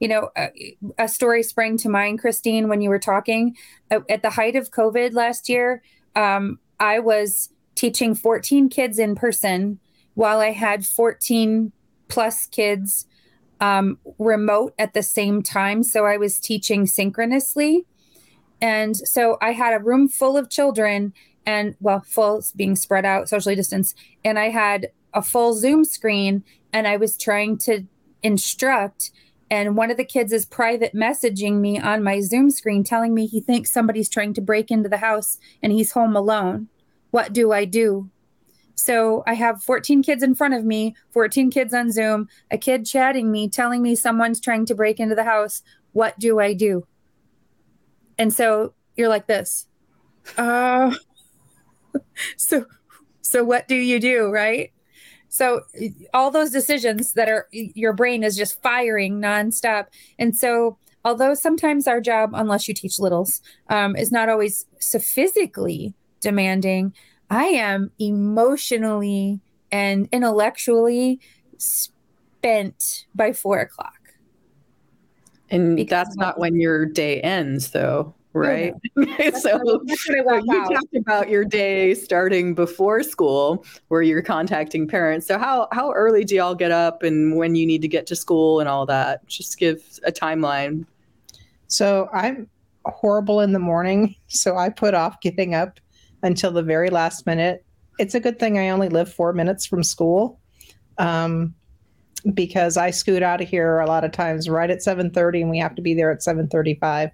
[0.00, 3.56] you know a, a story sprang to mind christine when you were talking
[3.90, 5.82] at the height of covid last year
[6.14, 9.78] um, i was teaching 14 kids in person
[10.14, 11.72] while i had 14
[12.08, 13.06] plus kids
[13.60, 15.82] um, remote at the same time.
[15.82, 17.86] So I was teaching synchronously.
[18.60, 21.12] And so I had a room full of children
[21.44, 23.96] and, well, full being spread out, socially distanced.
[24.24, 27.84] And I had a full Zoom screen and I was trying to
[28.22, 29.10] instruct.
[29.50, 33.26] And one of the kids is private messaging me on my Zoom screen telling me
[33.26, 36.68] he thinks somebody's trying to break into the house and he's home alone.
[37.10, 38.10] What do I do?
[38.74, 42.84] So I have 14 kids in front of me, 14 kids on Zoom, a kid
[42.84, 45.62] chatting me, telling me someone's trying to break into the house.
[45.92, 46.86] What do I do?
[48.18, 49.66] And so you're like this.
[50.36, 50.94] Uh
[52.36, 52.66] so
[53.22, 54.72] so what do you do, right?
[55.36, 55.60] So
[56.14, 59.88] all those decisions that are your brain is just firing nonstop.
[60.18, 64.98] And so although sometimes our job, unless you teach littles, um, is not always so
[64.98, 66.94] physically demanding,
[67.28, 71.20] I am emotionally and intellectually
[71.58, 73.92] spent by four o'clock.
[75.50, 78.74] And because that's not when your day ends, though, right?
[78.94, 79.30] No.
[79.40, 85.26] so you talked about your day starting before school, where you're contacting parents.
[85.26, 88.16] So how how early do y'all get up, and when you need to get to
[88.16, 89.26] school, and all that?
[89.26, 90.86] Just give a timeline.
[91.68, 92.48] So I'm
[92.84, 95.80] horrible in the morning, so I put off getting up
[96.22, 97.64] until the very last minute.
[97.98, 100.38] It's a good thing I only live four minutes from school.
[100.98, 101.54] Um,
[102.34, 105.58] because I scoot out of here a lot of times right at 7:30 and we
[105.58, 107.10] have to be there at 7:35.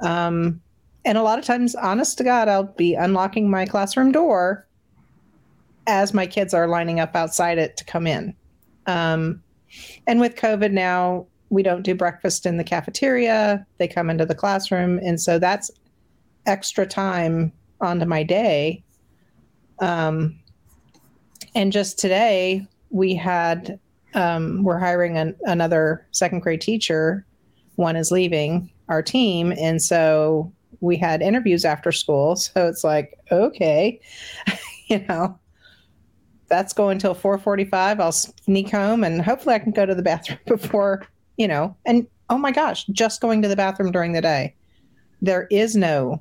[0.00, 0.60] Um,
[1.04, 4.66] and a lot of times, honest to God, I'll be unlocking my classroom door
[5.86, 8.34] as my kids are lining up outside it to come in.
[8.86, 9.42] Um,
[10.06, 13.66] and with COVID now, we don't do breakfast in the cafeteria.
[13.78, 15.70] They come into the classroom, and so that's
[16.46, 18.82] extra time onto my day.
[19.80, 20.38] Um,
[21.54, 23.78] and just today, we had
[24.14, 27.24] um, we're hiring an, another second grade teacher.
[27.78, 32.36] One is leaving our team, and so we had interviews after school.
[32.54, 34.00] So it's like, okay,
[34.88, 35.38] you know,
[36.48, 38.00] that's going till 4:45.
[38.00, 41.76] I'll sneak home, and hopefully, I can go to the bathroom before you know.
[41.86, 44.54] And oh my gosh, just going to the bathroom during the day,
[45.22, 46.20] there is no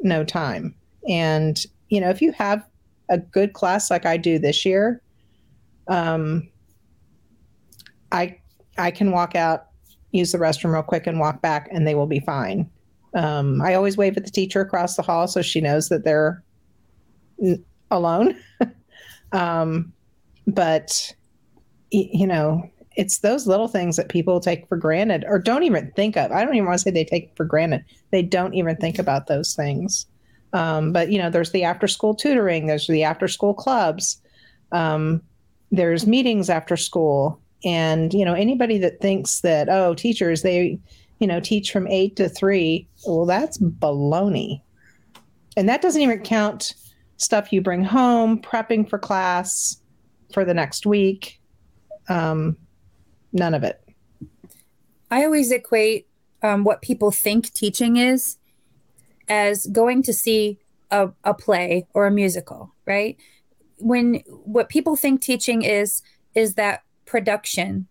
[0.00, 0.74] no time.
[1.08, 2.66] And, you know, if you have
[3.08, 5.02] a good class like I do this year,
[5.88, 6.48] um,
[8.12, 8.38] I
[8.78, 9.65] I can walk out,
[10.16, 12.68] use the restroom real quick, and walk back, and they will be fine.
[13.14, 16.42] Um, I always wave at the teacher across the hall so she knows that they're
[17.90, 18.36] alone.
[19.32, 19.92] um,
[20.46, 21.14] but
[21.90, 26.16] you know, it's those little things that people take for granted or don't even think
[26.16, 26.32] of.
[26.32, 27.84] I don't even want to say they take for granted.
[28.10, 30.06] They don't even think about those things.
[30.52, 34.20] Um, but you know, there's the after school tutoring, there's the after school clubs,
[34.72, 35.22] um,
[35.70, 40.78] there's meetings after school, and you know, anybody that thinks that oh, teachers they
[41.18, 42.88] you know, teach from eight to three.
[43.06, 44.60] Well, that's baloney.
[45.56, 46.74] And that doesn't even count
[47.16, 49.80] stuff you bring home, prepping for class
[50.32, 51.40] for the next week.
[52.08, 52.56] Um,
[53.32, 53.82] none of it.
[55.10, 56.06] I always equate
[56.42, 58.36] um, what people think teaching is
[59.28, 60.58] as going to see
[60.90, 63.16] a, a play or a musical, right?
[63.78, 66.02] When what people think teaching is,
[66.34, 67.86] is that production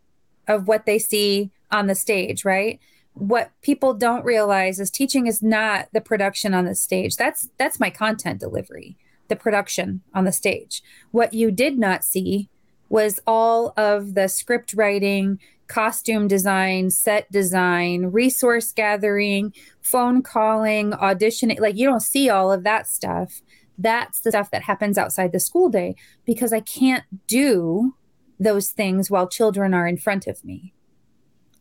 [0.47, 2.79] of what they see on the stage, right?
[3.13, 7.15] What people don't realize is teaching is not the production on the stage.
[7.15, 8.97] That's that's my content delivery,
[9.29, 10.83] the production on the stage.
[11.11, 12.49] What you did not see
[12.89, 21.59] was all of the script writing, costume design, set design, resource gathering, phone calling, auditioning.
[21.59, 23.41] Like you don't see all of that stuff.
[23.77, 27.95] That's the stuff that happens outside the school day because I can't do
[28.39, 30.73] those things while children are in front of me.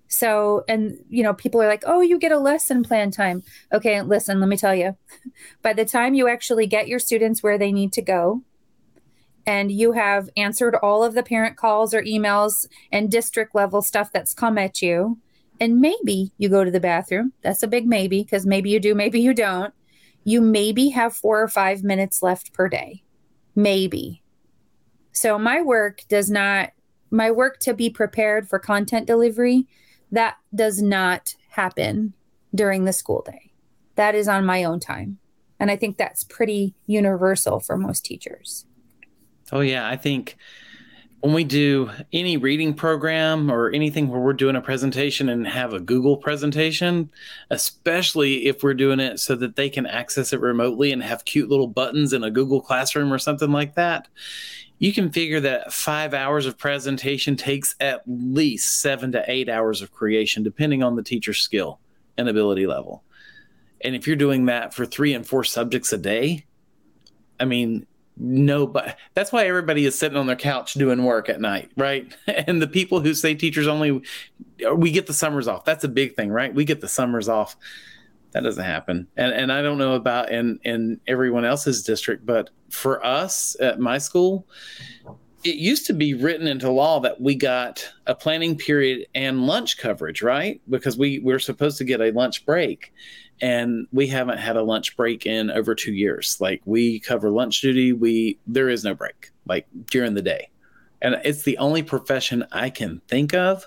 [0.09, 3.43] So, and you know, people are like, oh, you get a lesson plan time.
[3.73, 4.97] Okay, listen, let me tell you,
[5.63, 8.43] by the time you actually get your students where they need to go,
[9.47, 14.11] and you have answered all of the parent calls or emails and district level stuff
[14.13, 15.19] that's come at you,
[15.61, 18.95] and maybe you go to the bathroom, that's a big maybe, because maybe you do,
[18.95, 19.73] maybe you don't.
[20.25, 23.03] You maybe have four or five minutes left per day.
[23.55, 24.23] Maybe.
[25.15, 26.73] So, my work does not,
[27.11, 29.67] my work to be prepared for content delivery,
[30.13, 32.13] that does not happen
[32.55, 33.53] during the school day.
[33.95, 35.19] That is on my own time.
[35.59, 38.67] And I think that's pretty universal for most teachers.
[39.53, 40.37] Oh yeah, I think
[41.25, 45.73] when we do any reading program or anything where we're doing a presentation and have
[45.73, 47.09] a Google presentation,
[47.49, 51.49] especially if we're doing it so that they can access it remotely and have cute
[51.49, 54.07] little buttons in a Google Classroom or something like that,
[54.79, 59.83] you can figure that five hours of presentation takes at least seven to eight hours
[59.83, 61.79] of creation, depending on the teacher's skill
[62.19, 63.03] and ability level.
[63.83, 66.47] And if you're doing that for three and four subjects a day,
[67.39, 71.69] I mean, nobody that's why everybody is sitting on their couch doing work at night
[71.77, 72.15] right?
[72.29, 74.03] And the people who say teachers only
[74.77, 75.65] we get the summers off.
[75.65, 76.55] That's a big thing right?
[76.55, 77.57] We get the summers off
[78.35, 82.51] that doesn't happen and and i don't know about in in everyone else's district but
[82.69, 84.47] for us at my school
[85.45, 89.79] it used to be written into law that we got a planning period and lunch
[89.79, 92.93] coverage right because we we're supposed to get a lunch break
[93.41, 96.39] and we haven't had a lunch break in over two years.
[96.41, 100.51] Like we cover lunch duty, we there is no break like during the day,
[101.03, 103.67] and it's the only profession I can think of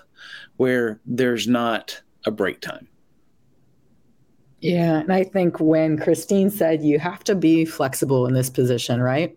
[0.56, 2.88] where there's not a break time.
[4.60, 9.00] Yeah, and I think when Christine said you have to be flexible in this position,
[9.00, 9.36] right?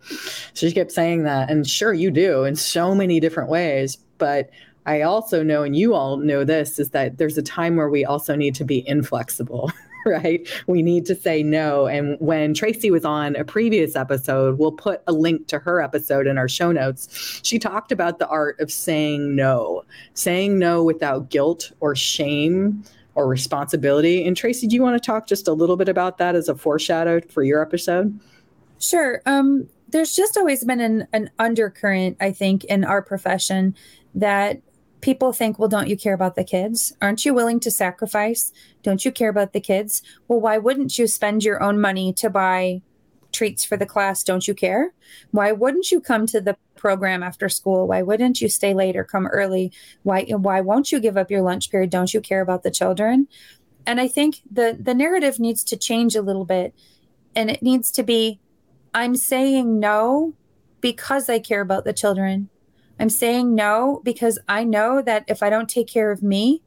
[0.54, 4.50] So she kept saying that, and sure you do in so many different ways, but
[4.88, 8.04] I also know, and you all know this, is that there's a time where we
[8.04, 9.72] also need to be inflexible,
[10.08, 10.48] right?
[10.66, 11.86] We need to say no.
[11.86, 16.26] And when Tracy was on a previous episode, we'll put a link to her episode
[16.26, 17.40] in our show notes.
[17.44, 19.84] She talked about the art of saying no,
[20.16, 22.84] saying no without guilt or shame
[23.16, 24.26] or responsibility.
[24.26, 26.56] And Tracy, do you want to talk just a little bit about that as a
[26.56, 28.18] foreshadow for your episode?
[28.80, 29.22] Sure.
[29.26, 33.76] Um, there's just always been an, an undercurrent, I think, in our profession
[34.16, 34.62] that
[35.02, 36.94] people think, well, don't you care about the kids?
[37.02, 38.52] Aren't you willing to sacrifice?
[38.84, 40.02] Don't you care about the kids?
[40.28, 42.82] Well, why wouldn't you spend your own money to buy
[43.32, 44.24] treats for the class?
[44.24, 44.94] Don't you care?
[45.32, 47.88] Why wouldn't you come to the program after school?
[47.88, 49.72] Why wouldn't you stay late or come early?
[50.04, 51.90] Why why won't you give up your lunch period?
[51.90, 53.28] Don't you care about the children?
[53.86, 56.74] And I think the the narrative needs to change a little bit
[57.36, 58.40] and it needs to be
[58.94, 60.34] I'm saying no
[60.82, 62.50] because I care about the children.
[63.00, 66.62] I'm saying no because I know that if I don't take care of me,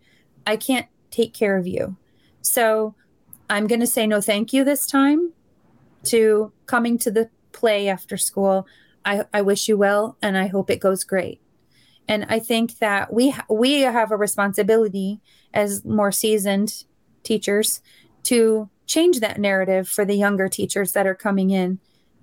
[0.47, 1.97] I can't take care of you.
[2.41, 2.95] So
[3.49, 5.33] I'm going to say no thank you this time
[6.07, 8.67] to coming to the play after school.
[9.05, 11.41] I, I wish you well and I hope it goes great.
[12.07, 15.21] And I think that we we have a responsibility
[15.55, 16.85] as more seasoned
[17.23, 17.81] teachers
[18.25, 21.79] to change that narrative for the younger teachers that are coming in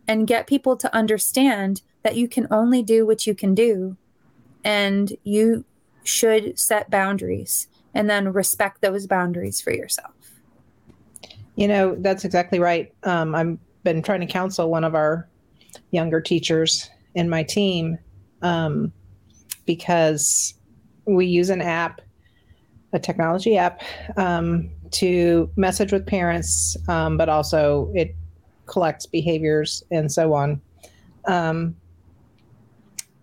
[0.07, 3.97] and get people to understand that you can only do what you can do
[4.63, 5.65] and you
[6.03, 10.13] should set boundaries and then respect those boundaries for yourself.
[11.55, 12.93] You know, that's exactly right.
[13.03, 15.27] Um, I've been trying to counsel one of our
[15.91, 17.97] younger teachers in my team
[18.41, 18.91] um,
[19.65, 20.53] because
[21.05, 22.01] we use an app,
[22.93, 23.81] a technology app,
[24.17, 28.15] um, to message with parents, um, but also it
[28.65, 30.61] collects behaviors and so on.
[31.25, 31.75] Um,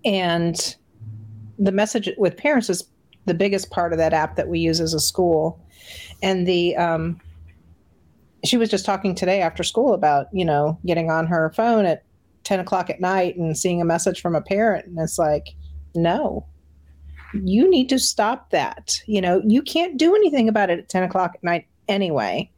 [0.04, 0.76] and
[1.58, 2.84] the message with parents is
[3.26, 5.60] the biggest part of that app that we use as a school.
[6.22, 7.20] And the um,
[8.44, 12.04] she was just talking today after school about you know getting on her phone at
[12.44, 15.48] 10 o'clock at night and seeing a message from a parent and it's like
[15.94, 16.46] no.
[17.34, 19.02] You need to stop that.
[19.06, 22.50] You know you can't do anything about it at 10 o'clock at night anyway.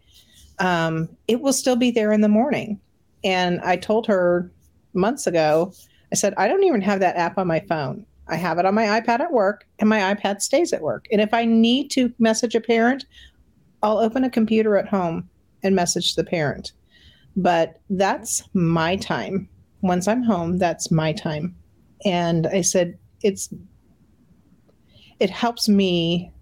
[0.59, 2.81] Um, it will still be there in the morning.
[3.25, 4.51] And i told her
[4.93, 5.73] months ago
[6.11, 8.07] i said i don't even have that app on my phone.
[8.29, 11.07] I have it on my ipad at work and my ipad stays at work.
[11.11, 13.07] And if i need to message a parent
[13.83, 15.29] i'll open a computer at home
[15.63, 16.73] and message the parent.
[17.37, 19.49] But that's my time.
[19.83, 21.55] Once I'm home, that's my time.
[22.05, 23.53] And I said, it's,
[25.21, 26.33] it helps me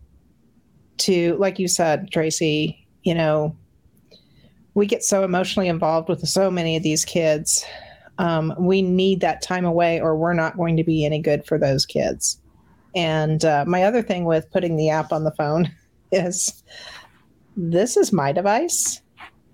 [0.98, 3.56] to, like you said, Tracy, you know,
[4.74, 7.64] we get so emotionally involved with so many of these kids.
[8.18, 11.58] Um, we need that time away, or we're not going to be any good for
[11.58, 12.40] those kids.
[12.94, 15.70] And uh, my other thing with putting the app on the phone
[16.12, 16.62] is
[17.56, 19.00] this is my device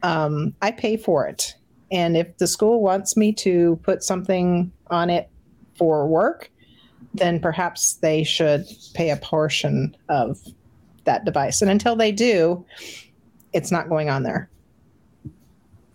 [0.05, 1.55] um, I pay for it.
[1.91, 5.31] And if the school wants me to put something on it
[5.77, 6.51] for work,
[7.15, 10.39] then perhaps they should pay a portion of
[11.05, 11.63] that device.
[11.63, 12.65] And until they do,
[13.53, 14.51] it's not going on there.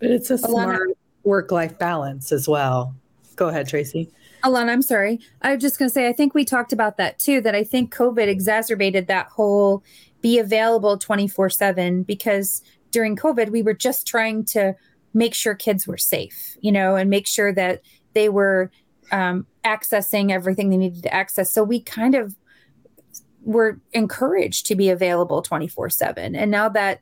[0.00, 0.88] But it's a smart
[1.22, 2.94] work life balance as well.
[3.36, 4.10] Go ahead, Tracy.
[4.42, 5.20] Ilana, I'm sorry.
[5.42, 7.62] I was just going to say, I think we talked about that too, that I
[7.62, 9.84] think COVID exacerbated that whole
[10.22, 14.74] be available 24 7 because during COVID, we were just trying to
[15.14, 17.82] make sure kids were safe, you know, and make sure that
[18.14, 18.70] they were
[19.12, 21.52] um, accessing everything they needed to access.
[21.52, 22.36] So we kind of
[23.42, 26.36] were encouraged to be available 24 7.
[26.36, 27.00] And now that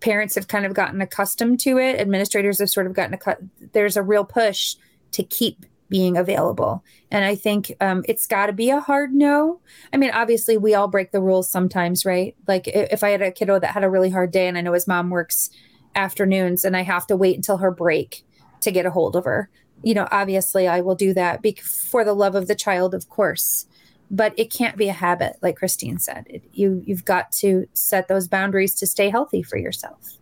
[0.00, 3.38] parents have kind of gotten accustomed to it, administrators have sort of gotten a cut,
[3.72, 4.76] there's a real push
[5.12, 6.82] to keep being available.
[7.10, 9.60] And I think um, it's got to be a hard no.
[9.92, 12.34] I mean, obviously, we all break the rules sometimes, right?
[12.48, 14.72] Like if I had a kiddo that had a really hard day and I know
[14.72, 15.50] his mom works
[15.94, 18.24] afternoons and I have to wait until her break
[18.62, 19.50] to get a hold of her,
[19.82, 23.10] you know, obviously I will do that be- for the love of the child, of
[23.10, 23.66] course.
[24.10, 26.24] But it can't be a habit, like Christine said.
[26.30, 30.16] It, you you've got to set those boundaries to stay healthy for yourself.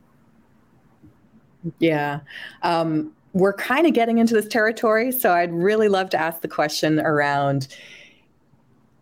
[1.79, 2.21] Yeah.
[2.62, 5.12] Um, we're kind of getting into this territory.
[5.12, 7.68] So I'd really love to ask the question around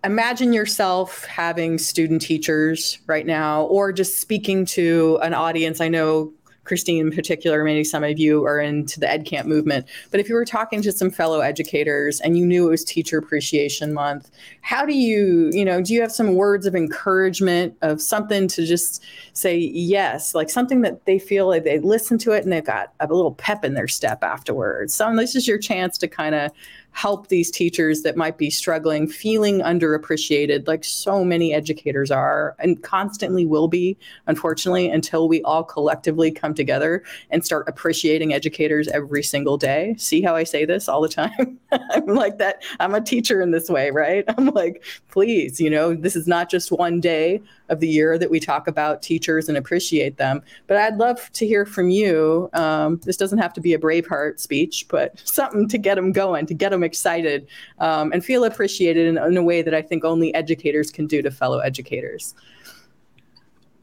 [0.05, 5.81] imagine yourself having student teachers right now, or just speaking to an audience.
[5.81, 6.33] I know
[6.69, 9.87] Christine in particular, maybe some of you are into the Ed Camp movement.
[10.11, 13.19] But if you were talking to some fellow educators and you knew it was Teacher
[13.19, 18.01] Appreciation Month, how do you, you know, do you have some words of encouragement of
[18.01, 19.03] something to just
[19.33, 22.93] say yes, like something that they feel like they listen to it and they've got
[23.01, 24.95] a little pep in their step afterwards?
[24.95, 26.53] So this is your chance to kind of
[26.99, 32.82] help these teachers that might be struggling, feeling underappreciated, like so many educators are and
[32.82, 33.96] constantly will be,
[34.26, 39.94] unfortunately, until we all collectively come together and start appreciating educators every single day.
[39.96, 41.61] See how I say this all the time?
[41.70, 42.64] I'm like that.
[42.80, 44.24] I'm a teacher in this way, right?
[44.36, 48.30] I'm like, please, you know, this is not just one day of the year that
[48.30, 50.42] we talk about teachers and appreciate them.
[50.66, 52.51] But I'd love to hear from you.
[52.55, 56.46] Um, this doesn't have to be a Braveheart speech, but something to get them going,
[56.46, 57.47] to get them excited
[57.78, 61.22] um, and feel appreciated in, in a way that I think only educators can do
[61.22, 62.34] to fellow educators.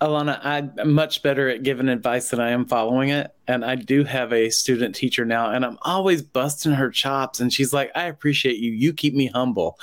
[0.02, 3.34] Ilana, I'm much better at giving advice than I am following it.
[3.48, 7.40] And I do have a student teacher now, and I'm always busting her chops.
[7.40, 8.72] And she's like, I appreciate you.
[8.72, 9.80] You keep me humble.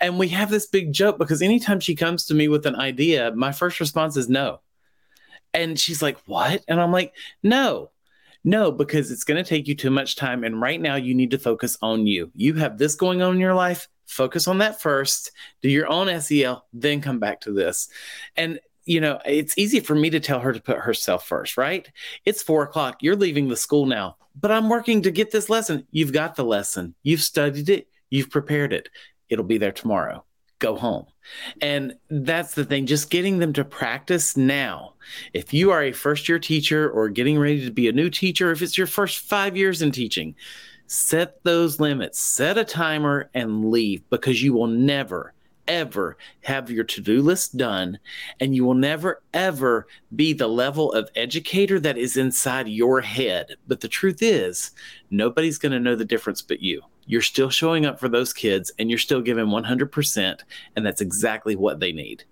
[0.00, 3.32] And we have this big joke because anytime she comes to me with an idea,
[3.34, 4.60] my first response is no.
[5.52, 6.62] And she's like, What?
[6.68, 7.12] And I'm like,
[7.42, 7.90] No,
[8.46, 10.44] no, because it's going to take you too much time.
[10.44, 12.30] And right now, you need to focus on you.
[12.34, 13.88] You have this going on in your life.
[14.06, 15.32] Focus on that first,
[15.62, 17.88] do your own SEL, then come back to this.
[18.36, 21.90] And you know, it's easy for me to tell her to put herself first, right?
[22.24, 22.98] It's four o'clock.
[23.00, 25.88] You're leaving the school now, but I'm working to get this lesson.
[25.90, 26.94] You've got the lesson.
[27.02, 27.88] You've studied it.
[28.10, 28.88] You've prepared it.
[29.28, 30.24] It'll be there tomorrow.
[30.58, 31.06] Go home.
[31.60, 34.94] And that's the thing, just getting them to practice now.
[35.34, 38.50] If you are a first year teacher or getting ready to be a new teacher,
[38.52, 40.34] if it's your first five years in teaching,
[40.86, 45.34] set those limits, set a timer, and leave because you will never
[45.68, 47.98] ever have your to do list done,
[48.40, 53.56] and you will never, ever be the level of educator that is inside your head.
[53.66, 54.70] But the truth is,
[55.10, 56.82] nobody's going to know the difference but you.
[57.06, 60.40] You're still showing up for those kids and you're still giving 100%,
[60.74, 62.24] and that's exactly what they need.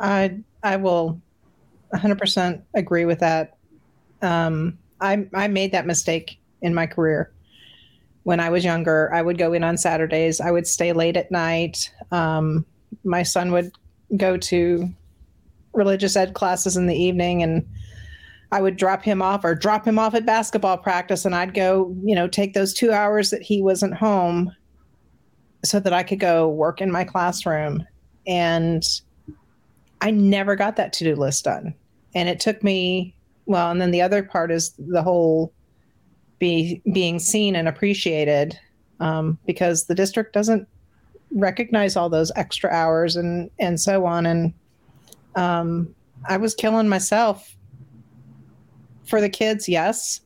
[0.00, 1.20] I I will
[1.94, 3.56] 100% agree with that.
[4.22, 7.32] Um, I I made that mistake in my career
[8.22, 9.12] when I was younger.
[9.12, 10.40] I would go in on Saturdays.
[10.40, 11.92] I would stay late at night.
[12.10, 12.64] Um,
[13.04, 13.72] my son would
[14.16, 14.88] go to
[15.72, 17.66] religious ed classes in the evening and
[18.52, 21.94] I would drop him off or drop him off at basketball practice and I'd go,
[22.04, 24.54] you know, take those 2 hours that he wasn't home
[25.64, 27.86] so that I could go work in my classroom
[28.26, 28.84] and
[30.00, 31.74] I never got that to-do list done.
[32.14, 33.14] And it took me
[33.46, 35.52] well, and then the other part is the whole
[36.38, 38.58] be being seen and appreciated
[39.00, 40.66] um, because the district doesn't
[41.30, 44.52] recognize all those extra hours and and so on and
[45.34, 45.94] um,
[46.28, 47.56] i was killing myself
[49.12, 50.22] for the kids yes.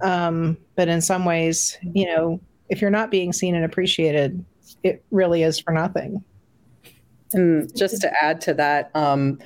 [0.00, 4.44] Um, but in some ways you know if you're not being seen and appreciated
[4.82, 6.24] it really is for nothing.
[7.32, 9.38] And just to add to that um,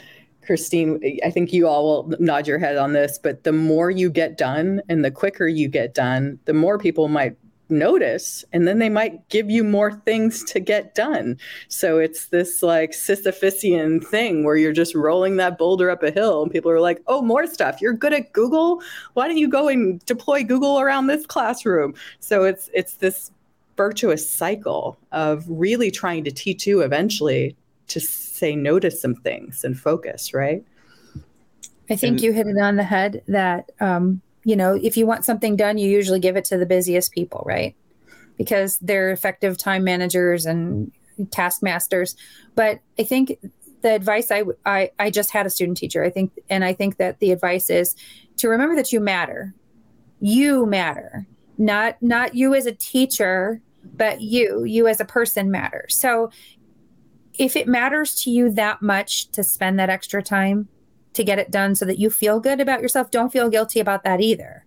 [0.47, 4.09] Christine, I think you all will nod your head on this, but the more you
[4.09, 7.37] get done and the quicker you get done, the more people might
[7.73, 11.39] notice and then they might give you more things to get done.
[11.69, 16.43] So it's this like Sisyphusian thing where you're just rolling that boulder up a hill
[16.43, 17.81] and people are like, "Oh, more stuff.
[17.81, 18.83] You're good at Google.
[19.15, 23.31] Why don't you go and deploy Google around this classroom?" So it's it's this
[23.77, 27.57] virtuous cycle of really trying to teach you eventually
[27.89, 30.65] to say no to some things and focus, right?
[31.91, 35.07] I think and, you hit it on the head that, um, you know, if you
[35.07, 37.75] want something done, you usually give it to the busiest people, right?
[38.37, 40.91] Because they're effective time managers and
[41.31, 42.17] taskmasters.
[42.55, 43.39] But I think
[43.83, 46.97] the advice I, I, I just had a student teacher, I think, and I think
[46.97, 47.95] that the advice is
[48.39, 49.55] to remember that you matter.
[50.21, 51.27] You matter,
[51.59, 53.61] not, not you as a teacher,
[53.95, 55.87] but you, you as a person matter.
[55.89, 56.31] So
[57.39, 60.69] if it matters to you that much to spend that extra time
[61.15, 64.05] to get it done so that you feel good about yourself, don't feel guilty about
[64.05, 64.65] that either.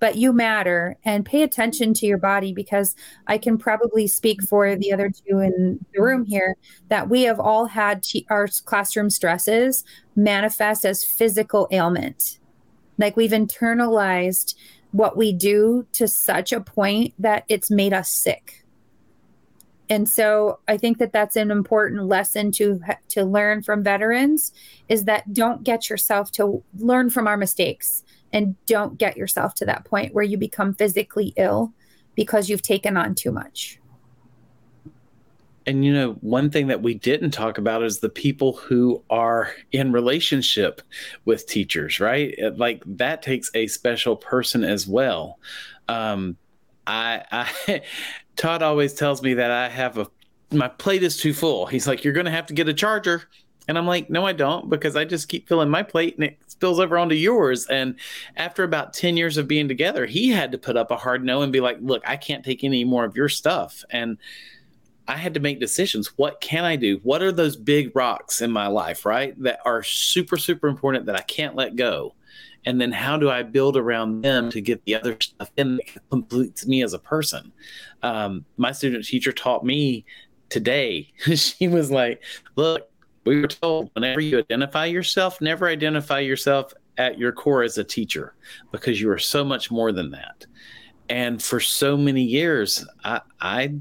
[0.00, 2.94] But you matter and pay attention to your body because
[3.26, 6.56] I can probably speak for the other two in the room here
[6.88, 9.84] that we have all had t- our classroom stresses
[10.16, 12.38] manifest as physical ailment.
[12.98, 14.54] Like we've internalized
[14.90, 18.63] what we do to such a point that it's made us sick
[19.90, 24.52] and so i think that that's an important lesson to to learn from veterans
[24.88, 28.04] is that don't get yourself to learn from our mistakes
[28.34, 31.72] and don't get yourself to that point where you become physically ill
[32.16, 33.78] because you've taken on too much.
[35.66, 39.50] And you know one thing that we didn't talk about is the people who are
[39.72, 40.82] in relationship
[41.24, 42.36] with teachers right?
[42.56, 45.38] Like that takes a special person as well.
[45.88, 46.36] Um
[46.86, 47.82] I, I
[48.36, 50.06] Todd always tells me that I have a
[50.50, 51.66] my plate is too full.
[51.66, 53.24] He's like, "You're to have to get a charger,"
[53.66, 56.38] and I'm like, "No, I don't," because I just keep filling my plate and it
[56.46, 57.66] spills over onto yours.
[57.66, 57.96] And
[58.36, 61.42] after about ten years of being together, he had to put up a hard no
[61.42, 64.18] and be like, "Look, I can't take any more of your stuff." And
[65.06, 66.16] I had to make decisions.
[66.16, 67.00] What can I do?
[67.02, 69.34] What are those big rocks in my life, right?
[69.42, 72.14] That are super, super important that I can't let go
[72.66, 75.86] and then how do I build around them to get the other stuff in that
[76.10, 77.52] completes me as a person?
[78.02, 80.04] Um, my student teacher taught me
[80.48, 81.12] today.
[81.34, 82.22] she was like,
[82.56, 82.88] "Look,
[83.24, 87.84] we were told whenever you identify yourself, never identify yourself at your core as a
[87.84, 88.34] teacher
[88.70, 90.46] because you are so much more than that."
[91.10, 93.74] And for so many years, I I,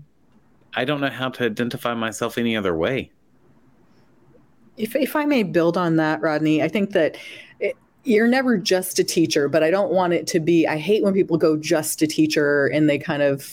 [0.73, 3.11] I don't know how to identify myself any other way.
[4.75, 7.15] If, if I may build on that, Rodney, I think that
[8.03, 10.67] you're never just a teacher, but I don't want it to be.
[10.67, 13.47] I hate when people go just a teacher and they kind of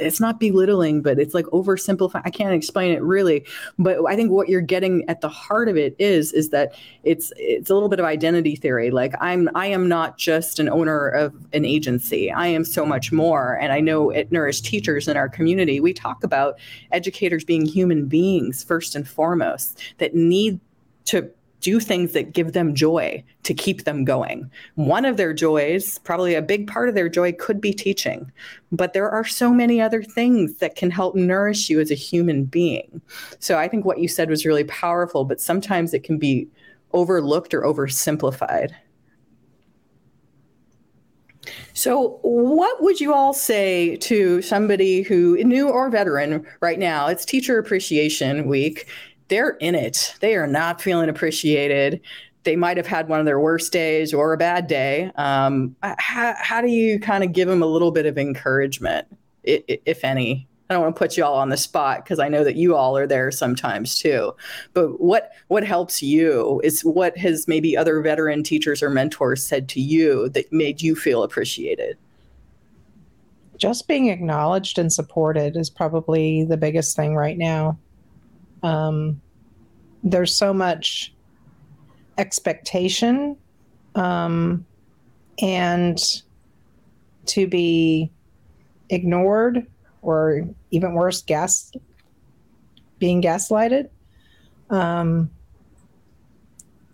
[0.00, 2.22] it's not belittling, but it's like oversimplifying.
[2.24, 3.44] I can't explain it really,
[3.78, 7.32] but I think what you're getting at the heart of it is is that it's
[7.36, 8.90] it's a little bit of identity theory.
[8.90, 12.32] Like I'm I am not just an owner of an agency.
[12.32, 13.58] I am so much more.
[13.60, 16.58] And I know at Nourish Teachers in our community, we talk about
[16.92, 20.60] educators being human beings first and foremost that need
[21.06, 21.30] to
[21.60, 24.50] do things that give them joy to keep them going.
[24.74, 28.30] One of their joys, probably a big part of their joy, could be teaching,
[28.72, 32.44] but there are so many other things that can help nourish you as a human
[32.44, 33.00] being.
[33.38, 36.48] So I think what you said was really powerful, but sometimes it can be
[36.92, 38.72] overlooked or oversimplified.
[41.72, 47.06] So, what would you all say to somebody who, new or veteran, right now?
[47.06, 48.86] It's Teacher Appreciation Week
[49.30, 50.14] they're in it.
[50.20, 52.00] They are not feeling appreciated.
[52.42, 55.10] They might have had one of their worst days or a bad day.
[55.14, 59.06] Um, how, how do you kind of give them a little bit of encouragement,
[59.44, 60.46] if any?
[60.68, 62.76] I don't want to put you all on the spot because I know that you
[62.76, 64.32] all are there sometimes too.
[64.72, 69.68] But what what helps you is what has maybe other veteran teachers or mentors said
[69.70, 71.98] to you that made you feel appreciated.
[73.56, 77.76] Just being acknowledged and supported is probably the biggest thing right now.
[78.62, 79.20] Um,
[80.02, 81.12] there's so much
[82.18, 83.36] expectation
[83.94, 84.64] um,
[85.40, 85.98] and
[87.26, 88.10] to be
[88.88, 89.66] ignored
[90.02, 91.72] or even worse gas
[92.98, 93.88] being gaslighted
[94.70, 95.30] um,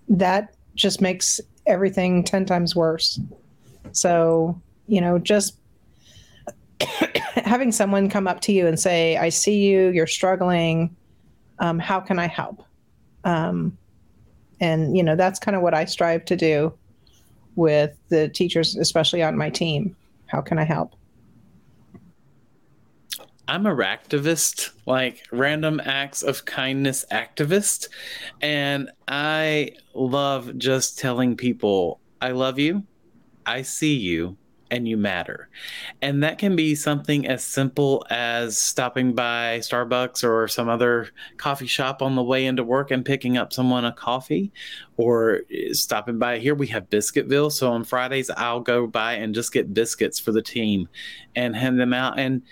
[0.09, 3.19] that just makes everything 10 times worse.
[3.93, 5.59] So you know just
[7.35, 10.95] having someone come up to you and say i see you you're struggling
[11.59, 12.63] um, how can i help?
[13.25, 13.77] Um,
[14.61, 16.73] and you know that's kind of what i strive to do
[17.57, 19.97] with the teachers especially on my team.
[20.27, 20.95] How can i help?
[23.49, 27.89] I'm a activist, like random acts of kindness activist.
[28.43, 32.83] And I love just telling people, I love you,
[33.45, 34.37] I see you,
[34.71, 35.49] and you matter.
[36.03, 41.67] And that can be something as simple as stopping by Starbucks or some other coffee
[41.67, 44.53] shop on the way into work and picking up someone a coffee
[44.97, 45.43] or
[45.73, 46.55] stopping by here.
[46.55, 47.53] We have Biscuitville.
[47.53, 50.89] So on Fridays, I'll go by and just get biscuits for the team
[51.35, 52.19] and hand them out.
[52.19, 52.43] And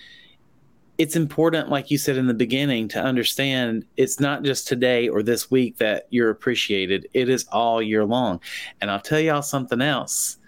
[0.96, 5.24] it's important, like you said in the beginning, to understand it's not just today or
[5.24, 7.08] this week that you're appreciated.
[7.12, 8.40] It is all year long.
[8.80, 10.38] And I'll tell y'all something else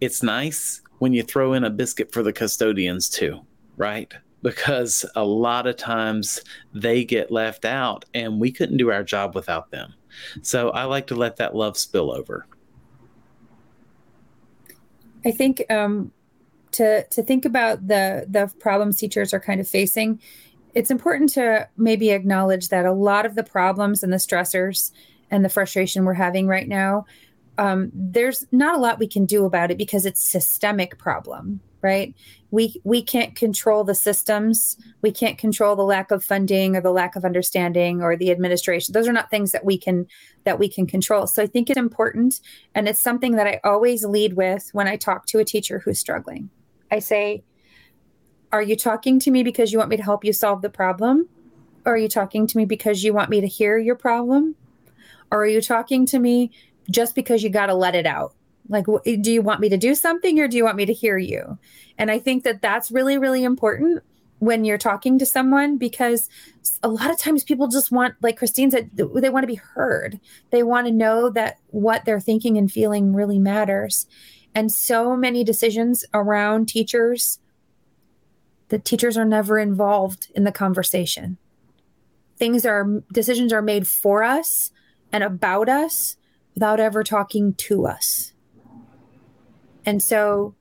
[0.00, 3.40] it's nice when you throw in a biscuit for the custodians too,
[3.76, 4.12] right?
[4.42, 6.40] Because a lot of times
[6.72, 9.94] they get left out and we couldn't do our job without them.
[10.42, 12.46] So I like to let that love spill over.
[15.24, 16.12] I think um,
[16.72, 20.20] to to think about the the problems teachers are kind of facing,
[20.74, 24.92] it's important to maybe acknowledge that a lot of the problems and the stressors
[25.30, 27.04] and the frustration we're having right now
[27.58, 32.14] um, there's not a lot we can do about it because it's systemic problem right?
[32.50, 34.76] We we can't control the systems.
[35.02, 38.92] We can't control the lack of funding or the lack of understanding or the administration.
[38.92, 40.06] Those are not things that we can
[40.44, 41.26] that we can control.
[41.26, 42.40] So i think it's important
[42.74, 45.98] and it's something that i always lead with when i talk to a teacher who's
[45.98, 46.50] struggling.
[46.90, 47.44] I say
[48.50, 51.28] are you talking to me because you want me to help you solve the problem?
[51.84, 54.56] Or are you talking to me because you want me to hear your problem?
[55.30, 56.50] Or are you talking to me
[56.90, 58.34] just because you got to let it out.
[58.68, 60.92] Like, eh, do you want me to do something or do you want me to
[60.92, 61.58] hear you?
[61.96, 64.02] And I think that that's really, really important
[64.38, 66.28] when you're talking to someone because
[66.82, 70.20] a lot of times people just want, like Christine said, they want to be heard.
[70.50, 74.06] They want to know that what they're thinking and feeling really matters.
[74.54, 77.40] And so many decisions around teachers,
[78.68, 81.36] the teachers are never involved in the conversation.
[82.36, 84.70] Things are, decisions are made for us
[85.10, 86.16] and about us
[86.58, 88.32] without ever talking to us.
[89.86, 90.56] And so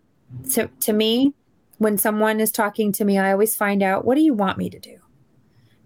[0.51, 1.33] to, to me,
[1.79, 4.69] when someone is talking to me, I always find out what do you want me
[4.69, 4.99] to do?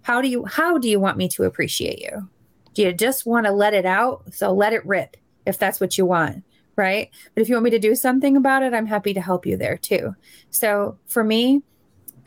[0.01, 2.29] How do you how do you want me to appreciate you?
[2.73, 4.33] Do you just want to let it out?
[4.33, 6.43] So let it rip if that's what you want,
[6.75, 7.09] right?
[7.33, 9.55] But if you want me to do something about it, I'm happy to help you
[9.55, 10.13] there too.
[10.49, 11.61] So for me,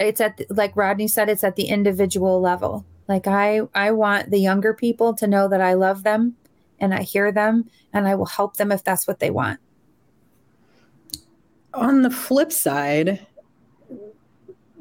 [0.01, 2.87] it's at like Rodney said, it's at the individual level.
[3.09, 6.37] Like I I want the younger people to know that I love them
[6.81, 9.61] and I hear them and I will help them if that's what they want.
[11.73, 13.27] On the flip side,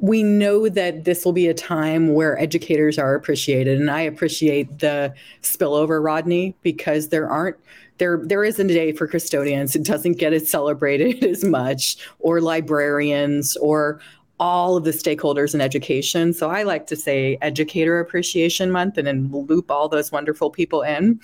[0.04, 4.80] we know that this will be a time where educators are appreciated and i appreciate
[4.80, 7.56] the spillover rodney because there aren't
[7.96, 12.42] there there isn't a day for custodians it doesn't get it celebrated as much or
[12.42, 13.98] librarians or
[14.40, 16.32] all of the stakeholders in education.
[16.32, 20.82] So I like to say Educator Appreciation Month and then loop all those wonderful people
[20.82, 21.20] in.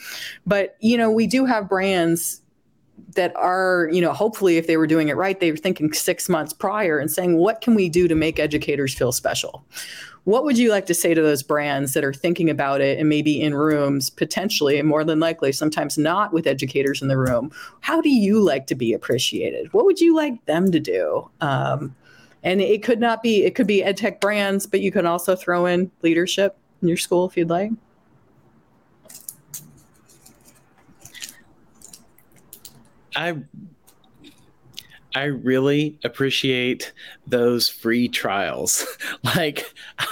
[0.47, 2.41] But, you know, we do have brands
[3.17, 6.29] that are, you know, hopefully if they were doing it right, they were thinking six
[6.29, 9.65] months prior and saying, what can we do to make educators feel special?
[10.25, 13.09] What would you like to say to those brands that are thinking about it and
[13.09, 17.51] maybe in rooms, potentially, and more than likely, sometimes not with educators in the room?
[17.81, 19.73] How do you like to be appreciated?
[19.73, 21.29] What would you like them to do?
[21.41, 21.97] Um,
[22.43, 25.37] and it could not be it could be ed tech brands but you can also
[25.37, 27.71] throw in leadership in your school if you'd like.
[33.17, 33.37] I
[35.15, 36.93] I really appreciate
[37.27, 38.87] those free trials.
[39.37, 39.65] like,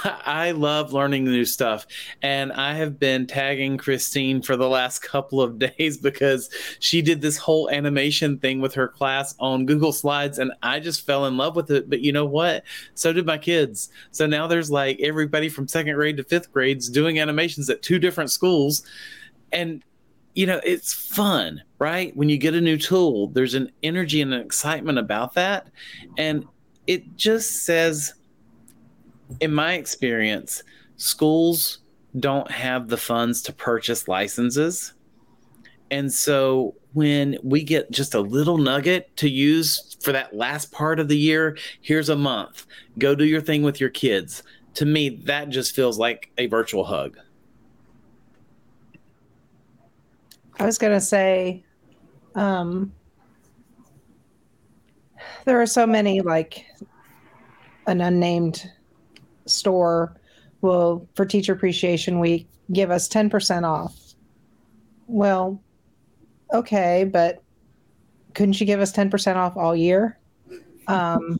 [0.03, 1.87] I love learning new stuff.
[2.21, 7.21] And I have been tagging Christine for the last couple of days because she did
[7.21, 10.37] this whole animation thing with her class on Google Slides.
[10.37, 11.89] And I just fell in love with it.
[11.89, 12.63] But you know what?
[12.93, 13.89] So did my kids.
[14.11, 17.99] So now there's like everybody from second grade to fifth grades doing animations at two
[17.99, 18.83] different schools.
[19.51, 19.81] And
[20.39, 22.15] you know, it's fun, right?
[22.15, 25.67] When you get a new tool, there's an energy and an excitement about that.
[26.17, 26.45] And
[26.87, 28.13] it just says,
[29.41, 30.63] in my experience,
[30.95, 31.79] schools
[32.21, 34.93] don't have the funds to purchase licenses.
[35.91, 41.01] And so when we get just a little nugget to use for that last part
[41.01, 42.65] of the year, here's a month.
[42.97, 44.43] Go do your thing with your kids.
[44.75, 47.17] To me, that just feels like a virtual hug.
[50.59, 51.63] I was going to say,
[52.35, 52.91] um,
[55.45, 56.65] there are so many like
[57.87, 58.69] an unnamed
[59.45, 60.15] store
[60.61, 63.95] will for teacher appreciation week give us 10% off.
[65.07, 65.61] Well
[66.53, 67.41] okay but
[68.33, 70.19] couldn't you give us 10% off all year?
[70.87, 71.39] Um,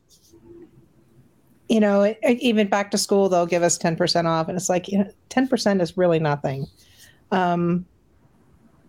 [1.67, 4.69] you know it, it, even back to school they'll give us 10% off and it's
[4.69, 6.65] like you know, 10% is really nothing.
[7.31, 7.85] Um,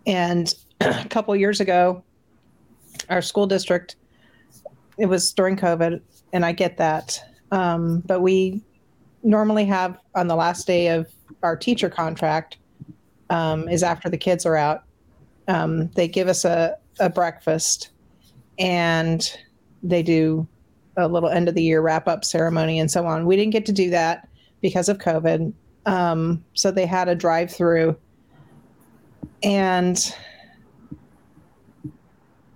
[0.07, 2.03] and a couple years ago
[3.09, 3.97] our school district
[4.99, 6.01] it was during covid
[6.33, 7.23] and i get that
[7.53, 8.63] um, but we
[9.23, 11.07] normally have on the last day of
[11.43, 12.59] our teacher contract
[13.29, 14.85] um, is after the kids are out.
[15.49, 17.91] Um, they give us a, a breakfast
[18.59, 19.33] and
[19.83, 20.47] they do
[20.97, 23.27] a little end of the year wrap up ceremony and so on.
[23.27, 24.29] We didn't get to do that
[24.61, 25.53] because of COVID.
[25.87, 27.97] Um, so they had a drive through.
[29.43, 30.15] And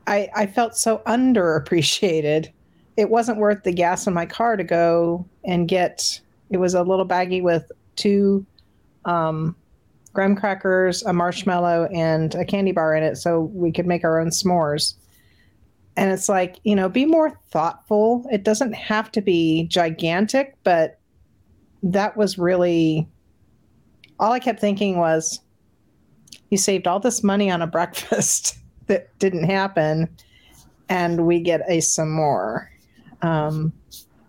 [0.06, 2.52] I, I felt so underappreciated.
[2.96, 6.82] It wasn't worth the gas in my car to go and get it was a
[6.82, 8.44] little baggie with two
[9.04, 9.56] um,
[10.12, 14.20] graham crackers, a marshmallow, and a candy bar in it, so we could make our
[14.20, 14.94] own s'mores.
[15.96, 18.26] And it's like, you know, be more thoughtful.
[18.30, 20.98] It doesn't have to be gigantic, but
[21.82, 23.06] that was really
[24.18, 25.40] all I kept thinking was,
[26.50, 30.08] you saved all this money on a breakfast that didn't happen,
[30.88, 32.70] and we get a some more.
[33.22, 33.72] Um,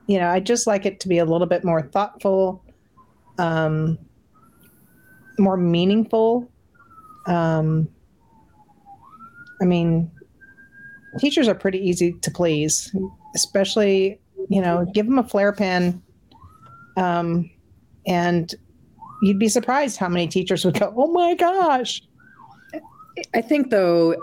[0.07, 2.63] you know, I just like it to be a little bit more thoughtful,
[3.38, 3.97] um,
[5.38, 6.49] more meaningful.
[7.28, 7.89] Um,
[9.61, 10.11] I mean,
[11.20, 12.93] teachers are pretty easy to please,
[13.36, 16.01] especially, you know, give them a flare pen.
[16.97, 17.49] Um,
[18.05, 18.53] and
[19.22, 22.01] you'd be surprised how many teachers would go, oh my gosh.
[23.34, 24.16] I think, though,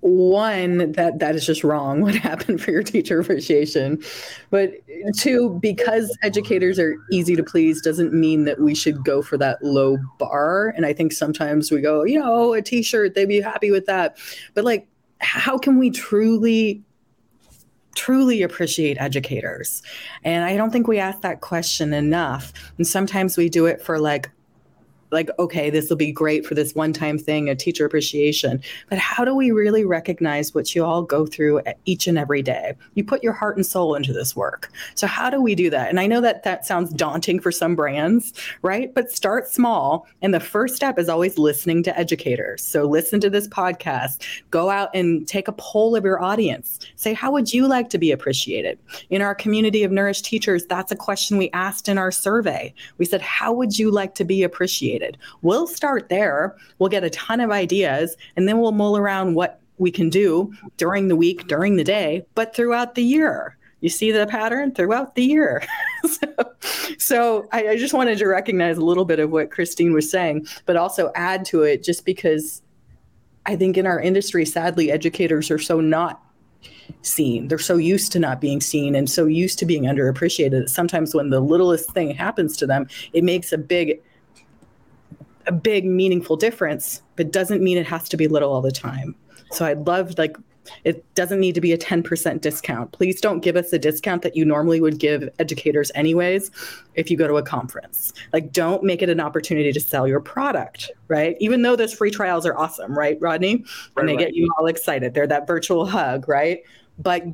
[0.00, 4.02] one that that is just wrong what happened for your teacher appreciation.
[4.50, 4.72] But
[5.16, 9.62] two because educators are easy to please doesn't mean that we should go for that
[9.62, 10.72] low bar.
[10.76, 14.16] And i think sometimes we go you know a t-shirt they'd be happy with that.
[14.54, 14.86] But like
[15.20, 16.82] how can we truly
[18.00, 19.82] truly appreciate educators.
[20.24, 22.50] And i don't think we ask that question enough.
[22.78, 24.30] And sometimes we do it for like
[25.10, 28.62] like, okay, this will be great for this one time thing, a teacher appreciation.
[28.88, 32.74] But how do we really recognize what you all go through each and every day?
[32.94, 34.70] You put your heart and soul into this work.
[34.94, 35.88] So, how do we do that?
[35.88, 38.32] And I know that that sounds daunting for some brands,
[38.62, 38.94] right?
[38.94, 40.06] But start small.
[40.22, 42.62] And the first step is always listening to educators.
[42.62, 46.78] So, listen to this podcast, go out and take a poll of your audience.
[46.96, 48.78] Say, how would you like to be appreciated?
[49.10, 52.72] In our community of nourished teachers, that's a question we asked in our survey.
[52.98, 54.99] We said, how would you like to be appreciated?
[55.42, 56.56] We'll start there.
[56.78, 60.52] We'll get a ton of ideas and then we'll mull around what we can do
[60.76, 63.56] during the week, during the day, but throughout the year.
[63.80, 65.62] You see the pattern throughout the year.
[66.04, 66.26] so,
[66.98, 70.46] so I, I just wanted to recognize a little bit of what Christine was saying,
[70.66, 72.60] but also add to it just because
[73.46, 76.22] I think in our industry, sadly, educators are so not
[77.02, 77.48] seen.
[77.48, 81.14] They're so used to not being seen and so used to being underappreciated that sometimes
[81.14, 84.02] when the littlest thing happens to them, it makes a big
[85.46, 89.14] a big meaningful difference, but doesn't mean it has to be little all the time.
[89.52, 90.36] So I'd love like
[90.84, 92.92] it doesn't need to be a 10% discount.
[92.92, 96.50] Please don't give us a discount that you normally would give educators anyways
[96.94, 98.12] if you go to a conference.
[98.32, 101.36] Like don't make it an opportunity to sell your product, right?
[101.40, 103.52] Even though those free trials are awesome, right, Rodney?
[103.52, 103.66] And
[103.96, 104.26] right, they right.
[104.26, 105.14] get you all excited.
[105.14, 106.62] They're that virtual hug, right?
[106.98, 107.24] But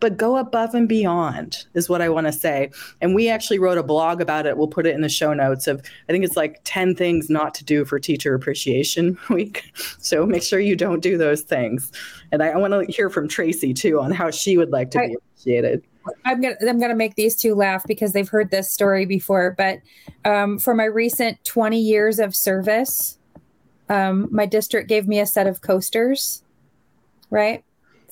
[0.00, 2.70] but go above and beyond is what I want to say.
[3.00, 4.56] And we actually wrote a blog about it.
[4.56, 7.54] We'll put it in the show notes of I think it's like 10 things not
[7.54, 9.72] to do for teacher appreciation week.
[9.98, 11.92] So make sure you don't do those things.
[12.32, 15.00] And I, I want to hear from Tracy too on how she would like to
[15.00, 15.82] I, be appreciated.
[16.24, 19.54] I'm gonna I'm gonna make these two laugh because they've heard this story before.
[19.56, 19.80] But
[20.24, 23.18] um, for my recent 20 years of service,
[23.88, 26.44] um, my district gave me a set of coasters,
[27.30, 27.64] right?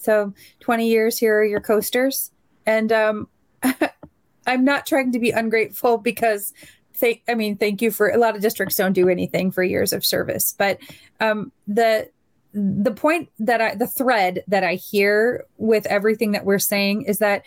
[0.04, 2.30] So 20 years, here are your coasters.
[2.66, 3.28] And um,
[4.46, 6.52] I'm not trying to be ungrateful because
[6.94, 9.92] thank I mean, thank you for a lot of districts don't do anything for years
[9.92, 10.54] of service.
[10.56, 10.78] But
[11.20, 12.08] um, the
[12.52, 17.18] the point that I the thread that I hear with everything that we're saying is
[17.18, 17.42] that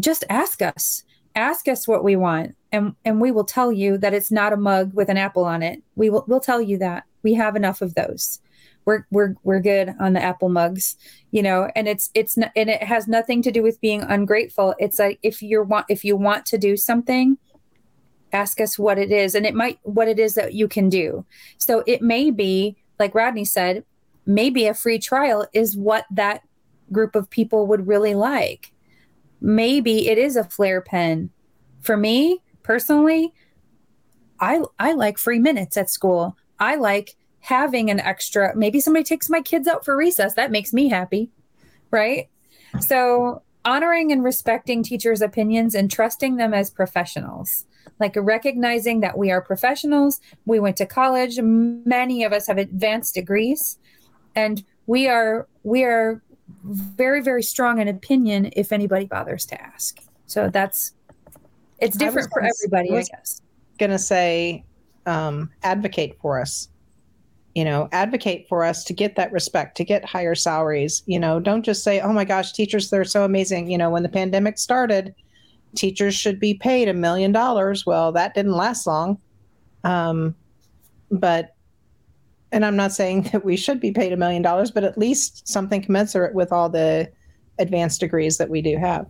[0.00, 1.04] just ask us
[1.34, 4.56] ask us what we want and and we will tell you that it's not a
[4.56, 7.82] mug with an apple on it we will we'll tell you that we have enough
[7.82, 8.40] of those
[8.88, 10.96] we're we're we're good on the apple mugs
[11.30, 14.74] you know and it's it's not, and it has nothing to do with being ungrateful
[14.78, 17.36] it's like if you're want if you want to do something
[18.32, 21.24] ask us what it is and it might what it is that you can do
[21.58, 23.84] so it may be like rodney said
[24.26, 26.42] maybe a free trial is what that
[26.90, 28.72] group of people would really like
[29.40, 31.30] maybe it is a flare pen.
[31.80, 33.32] For me personally,
[34.40, 36.36] I I like free minutes at school.
[36.58, 38.54] I like having an extra.
[38.56, 40.34] Maybe somebody takes my kids out for recess.
[40.34, 41.30] That makes me happy,
[41.90, 42.28] right?
[42.80, 47.66] So honoring and respecting teachers' opinions and trusting them as professionals.
[48.00, 53.14] Like recognizing that we are professionals, we went to college, many of us have advanced
[53.14, 53.78] degrees,
[54.34, 56.22] and we are we are
[56.64, 60.94] very very strong in opinion if anybody bothers to ask so that's
[61.78, 63.42] it's different for everybody i, I guess
[63.78, 64.64] gonna say
[65.06, 66.68] um, advocate for us
[67.58, 71.40] you know advocate for us to get that respect to get higher salaries you know
[71.40, 74.58] don't just say oh my gosh teachers they're so amazing you know when the pandemic
[74.58, 75.12] started
[75.74, 79.18] teachers should be paid a million dollars well that didn't last long
[79.82, 80.36] um,
[81.10, 81.56] but
[82.52, 85.46] and I'm not saying that we should be paid a million dollars, but at least
[85.48, 87.10] something commensurate with all the
[87.58, 89.06] advanced degrees that we do have.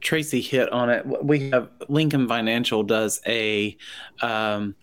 [0.00, 1.04] Tracy hit on it.
[1.24, 3.76] We have Lincoln Financial does a
[4.22, 4.74] um,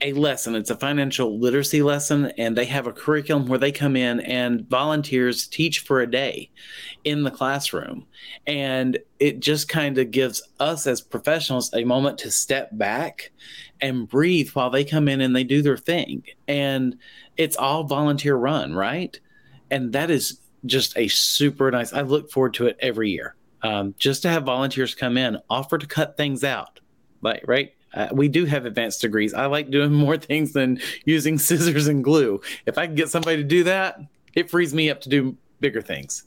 [0.00, 0.54] a lesson.
[0.54, 4.68] It's a financial literacy lesson, and they have a curriculum where they come in and
[4.68, 6.50] volunteers teach for a day
[7.04, 8.06] in the classroom.
[8.46, 13.30] And it just kind of gives us as professionals a moment to step back
[13.80, 16.22] and breathe while they come in and they do their thing.
[16.46, 16.96] And
[17.36, 19.18] it's all volunteer run, right?
[19.70, 21.92] And that is just a super nice.
[21.92, 23.34] I look forward to it every year.
[23.62, 26.80] Um, just to have volunteers come in, offer to cut things out,
[27.22, 29.34] like right uh, we do have advanced degrees.
[29.34, 32.40] I like doing more things than using scissors and glue.
[32.66, 34.00] If I can get somebody to do that,
[34.34, 36.24] it frees me up to do bigger things.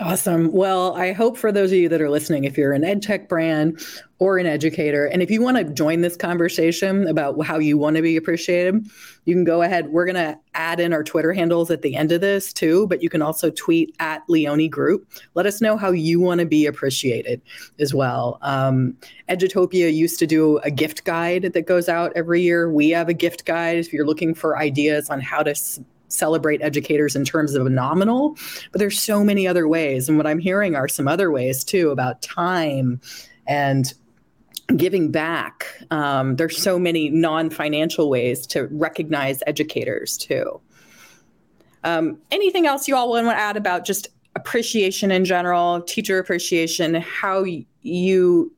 [0.00, 0.50] Awesome.
[0.50, 3.28] Well, I hope for those of you that are listening, if you're an ed tech
[3.28, 3.78] brand
[4.18, 7.96] or an educator, and if you want to join this conversation about how you want
[7.96, 8.88] to be appreciated,
[9.26, 9.90] you can go ahead.
[9.90, 13.02] We're going to add in our Twitter handles at the end of this too, but
[13.02, 15.06] you can also tweet at Leone Group.
[15.34, 17.42] Let us know how you want to be appreciated
[17.78, 18.38] as well.
[18.40, 18.96] Um,
[19.28, 22.72] Edutopia used to do a gift guide that goes out every year.
[22.72, 25.54] We have a gift guide if you're looking for ideas on how to
[26.12, 28.36] celebrate educators in terms of a nominal,
[28.72, 30.08] but there's so many other ways.
[30.08, 33.00] And what I'm hearing are some other ways too about time
[33.46, 33.92] and
[34.76, 35.66] giving back.
[35.90, 40.60] Um, there's so many non-financial ways to recognize educators too.
[41.82, 46.94] Um, anything else you all want to add about just appreciation in general, teacher appreciation,
[46.94, 47.44] how
[47.82, 48.52] you,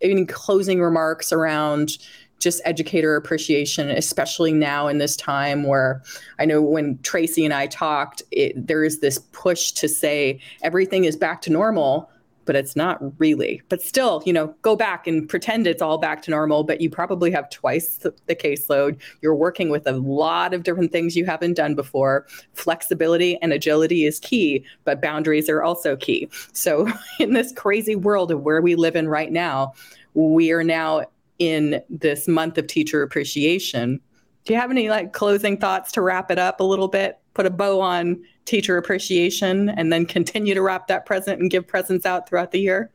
[0.00, 1.98] any closing remarks around
[2.38, 6.02] just educator appreciation, especially now in this time where
[6.38, 11.04] I know when Tracy and I talked, it, there is this push to say everything
[11.04, 12.10] is back to normal,
[12.46, 13.60] but it's not really.
[13.68, 16.88] But still, you know, go back and pretend it's all back to normal, but you
[16.88, 18.98] probably have twice the, the caseload.
[19.20, 22.26] You're working with a lot of different things you haven't done before.
[22.54, 26.28] Flexibility and agility is key, but boundaries are also key.
[26.52, 29.74] So, in this crazy world of where we live in right now,
[30.14, 31.04] we are now
[31.38, 34.00] in this month of teacher appreciation.
[34.44, 37.18] Do you have any like closing thoughts to wrap it up a little bit?
[37.34, 41.66] Put a bow on teacher appreciation and then continue to wrap that present and give
[41.66, 42.90] presents out throughout the year?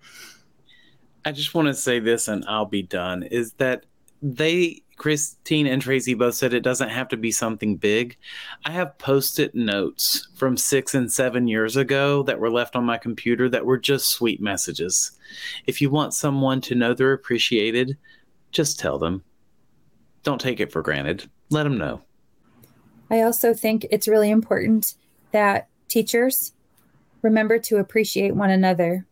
[1.25, 3.85] I just want to say this and I'll be done is that
[4.21, 8.17] they Christine and Tracy both said it doesn't have to be something big.
[8.65, 12.85] I have post it notes from six and seven years ago that were left on
[12.85, 15.11] my computer that were just sweet messages.
[15.65, 17.97] If you want someone to know they're appreciated,
[18.51, 19.23] just tell them.
[20.23, 21.29] Don't take it for granted.
[21.49, 22.01] Let them know.
[23.09, 24.95] I also think it's really important
[25.31, 26.53] that teachers
[27.21, 29.05] remember to appreciate one another.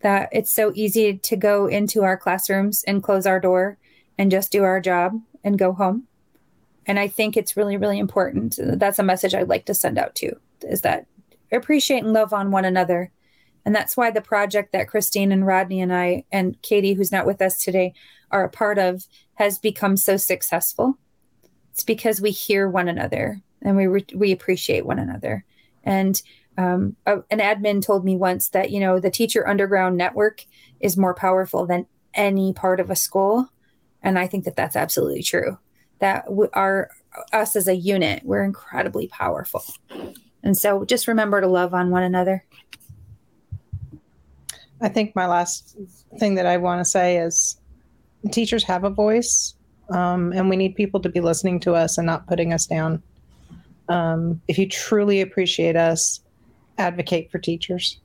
[0.00, 3.78] That it's so easy to go into our classrooms and close our door
[4.16, 6.04] and just do our job and go home.
[6.86, 8.58] And I think it's really, really important.
[8.58, 11.06] That's a message I'd like to send out too is that
[11.52, 13.10] appreciate and love on one another
[13.68, 17.26] and that's why the project that Christine and Rodney and I and Katie, who's not
[17.26, 17.92] with us today,
[18.30, 20.98] are a part of has become so successful.
[21.72, 25.44] It's because we hear one another and we re- we appreciate one another.
[25.84, 26.20] And
[26.56, 30.44] um, a, an admin told me once that you know the teacher underground network
[30.80, 33.48] is more powerful than any part of a school,
[34.02, 35.58] and I think that that's absolutely true.
[36.00, 36.90] That w- our
[37.32, 39.62] us as a unit, we're incredibly powerful.
[40.42, 42.44] And so just remember to love on one another.
[44.80, 45.76] I think my last
[46.18, 47.60] thing that I want to say is
[48.30, 49.54] teachers have a voice,
[49.90, 53.02] um, and we need people to be listening to us and not putting us down.
[53.88, 56.20] Um, if you truly appreciate us,
[56.76, 57.98] advocate for teachers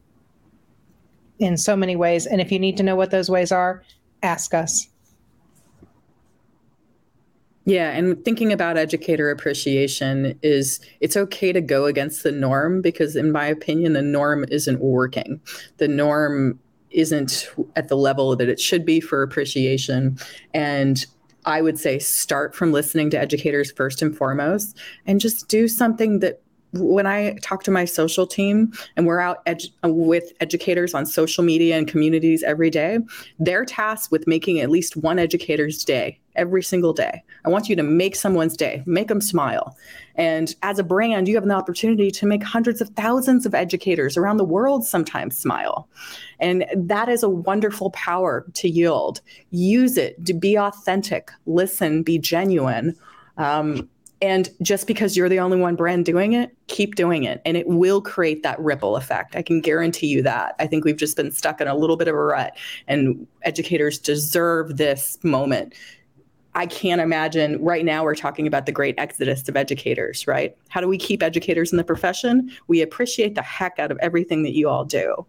[1.39, 2.25] in so many ways.
[2.25, 3.83] And if you need to know what those ways are,
[4.21, 4.87] ask us.
[7.65, 13.15] Yeah, and thinking about educator appreciation is it's okay to go against the norm because,
[13.15, 15.39] in my opinion, the norm isn't working.
[15.77, 16.59] The norm
[16.93, 20.17] isn't at the level that it should be for appreciation.
[20.53, 21.05] And
[21.45, 26.19] I would say start from listening to educators first and foremost and just do something
[26.19, 26.41] that
[26.73, 31.43] when I talk to my social team and we're out edu- with educators on social
[31.43, 32.99] media and communities every day,
[33.39, 37.23] they're tasked with making at least one educator's day every single day.
[37.45, 39.77] I want you to make someone's day, make them smile.
[40.15, 44.17] And as a brand, you have an opportunity to make hundreds of thousands of educators
[44.17, 45.87] around the world sometimes smile.
[46.39, 49.21] And that is a wonderful power to yield.
[49.51, 52.95] Use it to be authentic, listen, be genuine.
[53.37, 53.89] Um,
[54.23, 57.41] and just because you're the only one brand doing it, keep doing it.
[57.43, 59.35] And it will create that ripple effect.
[59.35, 60.55] I can guarantee you that.
[60.59, 62.55] I think we've just been stuck in a little bit of a rut,
[62.87, 65.73] and educators deserve this moment.
[66.55, 70.55] I can't imagine right now we're talking about the great exodus of educators, right?
[70.69, 72.51] How do we keep educators in the profession?
[72.67, 75.25] We appreciate the heck out of everything that you all do.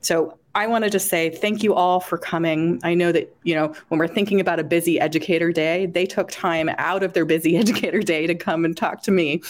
[0.00, 2.78] So I wanted to just say thank you all for coming.
[2.84, 6.30] I know that, you know, when we're thinking about a busy educator day, they took
[6.30, 9.42] time out of their busy educator day to come and talk to me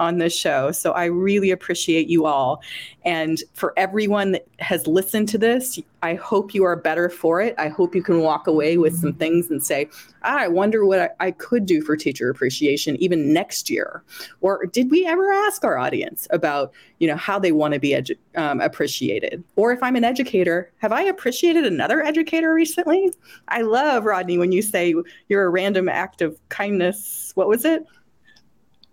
[0.00, 0.72] on this show.
[0.72, 2.60] So I really appreciate you all.
[3.04, 7.54] And for everyone that has listened to this, I hope you are better for it.
[7.56, 9.88] I hope you can walk away with some things and say,
[10.22, 14.02] I wonder what I, I could do for teacher appreciation even next year.
[14.40, 17.90] Or did we ever ask our audience about, you know, how they want to be
[17.90, 19.42] edu- um, appreciated?
[19.56, 23.12] Or if I'm an educator, have I appreciated another educator recently?
[23.48, 24.94] I love, Rodney, when you say
[25.28, 27.32] you're a random act of kindness.
[27.34, 27.84] What was it?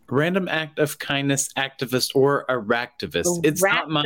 [0.08, 3.44] random act of kindness activist or aractivist.
[3.44, 4.06] It's not mine.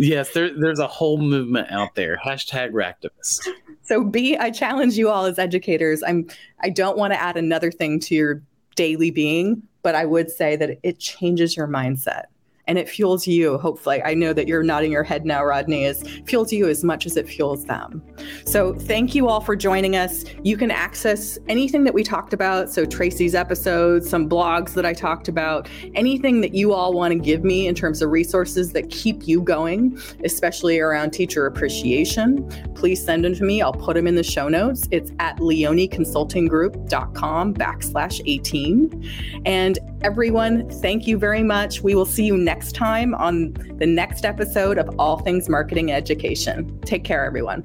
[0.00, 2.18] Yes, there, there's a whole movement out there.
[2.24, 3.46] Hashtag RAKtivist.
[3.82, 6.02] So B, I challenge you all as educators.
[6.02, 6.26] I'm
[6.60, 8.42] I don't want to add another thing to your
[8.76, 12.24] daily being, but I would say that it changes your mindset
[12.70, 14.00] and it fuels you, hopefully.
[14.04, 17.16] I know that you're nodding your head now, Rodney, is fuels you as much as
[17.16, 18.00] it fuels them.
[18.44, 20.24] So thank you all for joining us.
[20.44, 22.70] You can access anything that we talked about.
[22.70, 27.18] So Tracy's episodes, some blogs that I talked about, anything that you all want to
[27.18, 33.04] give me in terms of resources that keep you going, especially around teacher appreciation, please
[33.04, 33.62] send them to me.
[33.62, 34.86] I'll put them in the show notes.
[34.92, 39.42] It's at leoneconsultinggroup.com backslash 18.
[39.44, 41.82] And everyone, thank you very much.
[41.82, 46.78] We will see you next time on the next episode of All Things Marketing Education.
[46.82, 47.62] Take care, everyone.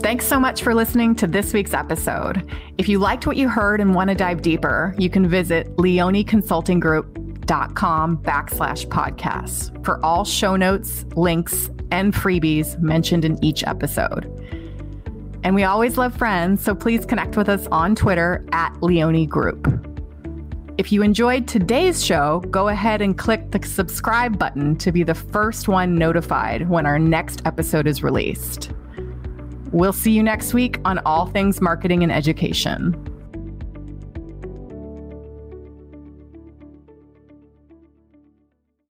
[0.00, 2.52] Thanks so much for listening to this week's episode.
[2.78, 8.18] If you liked what you heard and want to dive deeper, you can visit leoneconsultinggroup.com
[8.18, 14.24] backslash podcasts for all show notes, links, and freebies mentioned in each episode.
[15.44, 19.97] And we always love friends, so please connect with us on Twitter at Leone Group.
[20.78, 25.14] If you enjoyed today's show, go ahead and click the subscribe button to be the
[25.14, 28.70] first one notified when our next episode is released.
[29.72, 33.07] We'll see you next week on All Things Marketing and Education.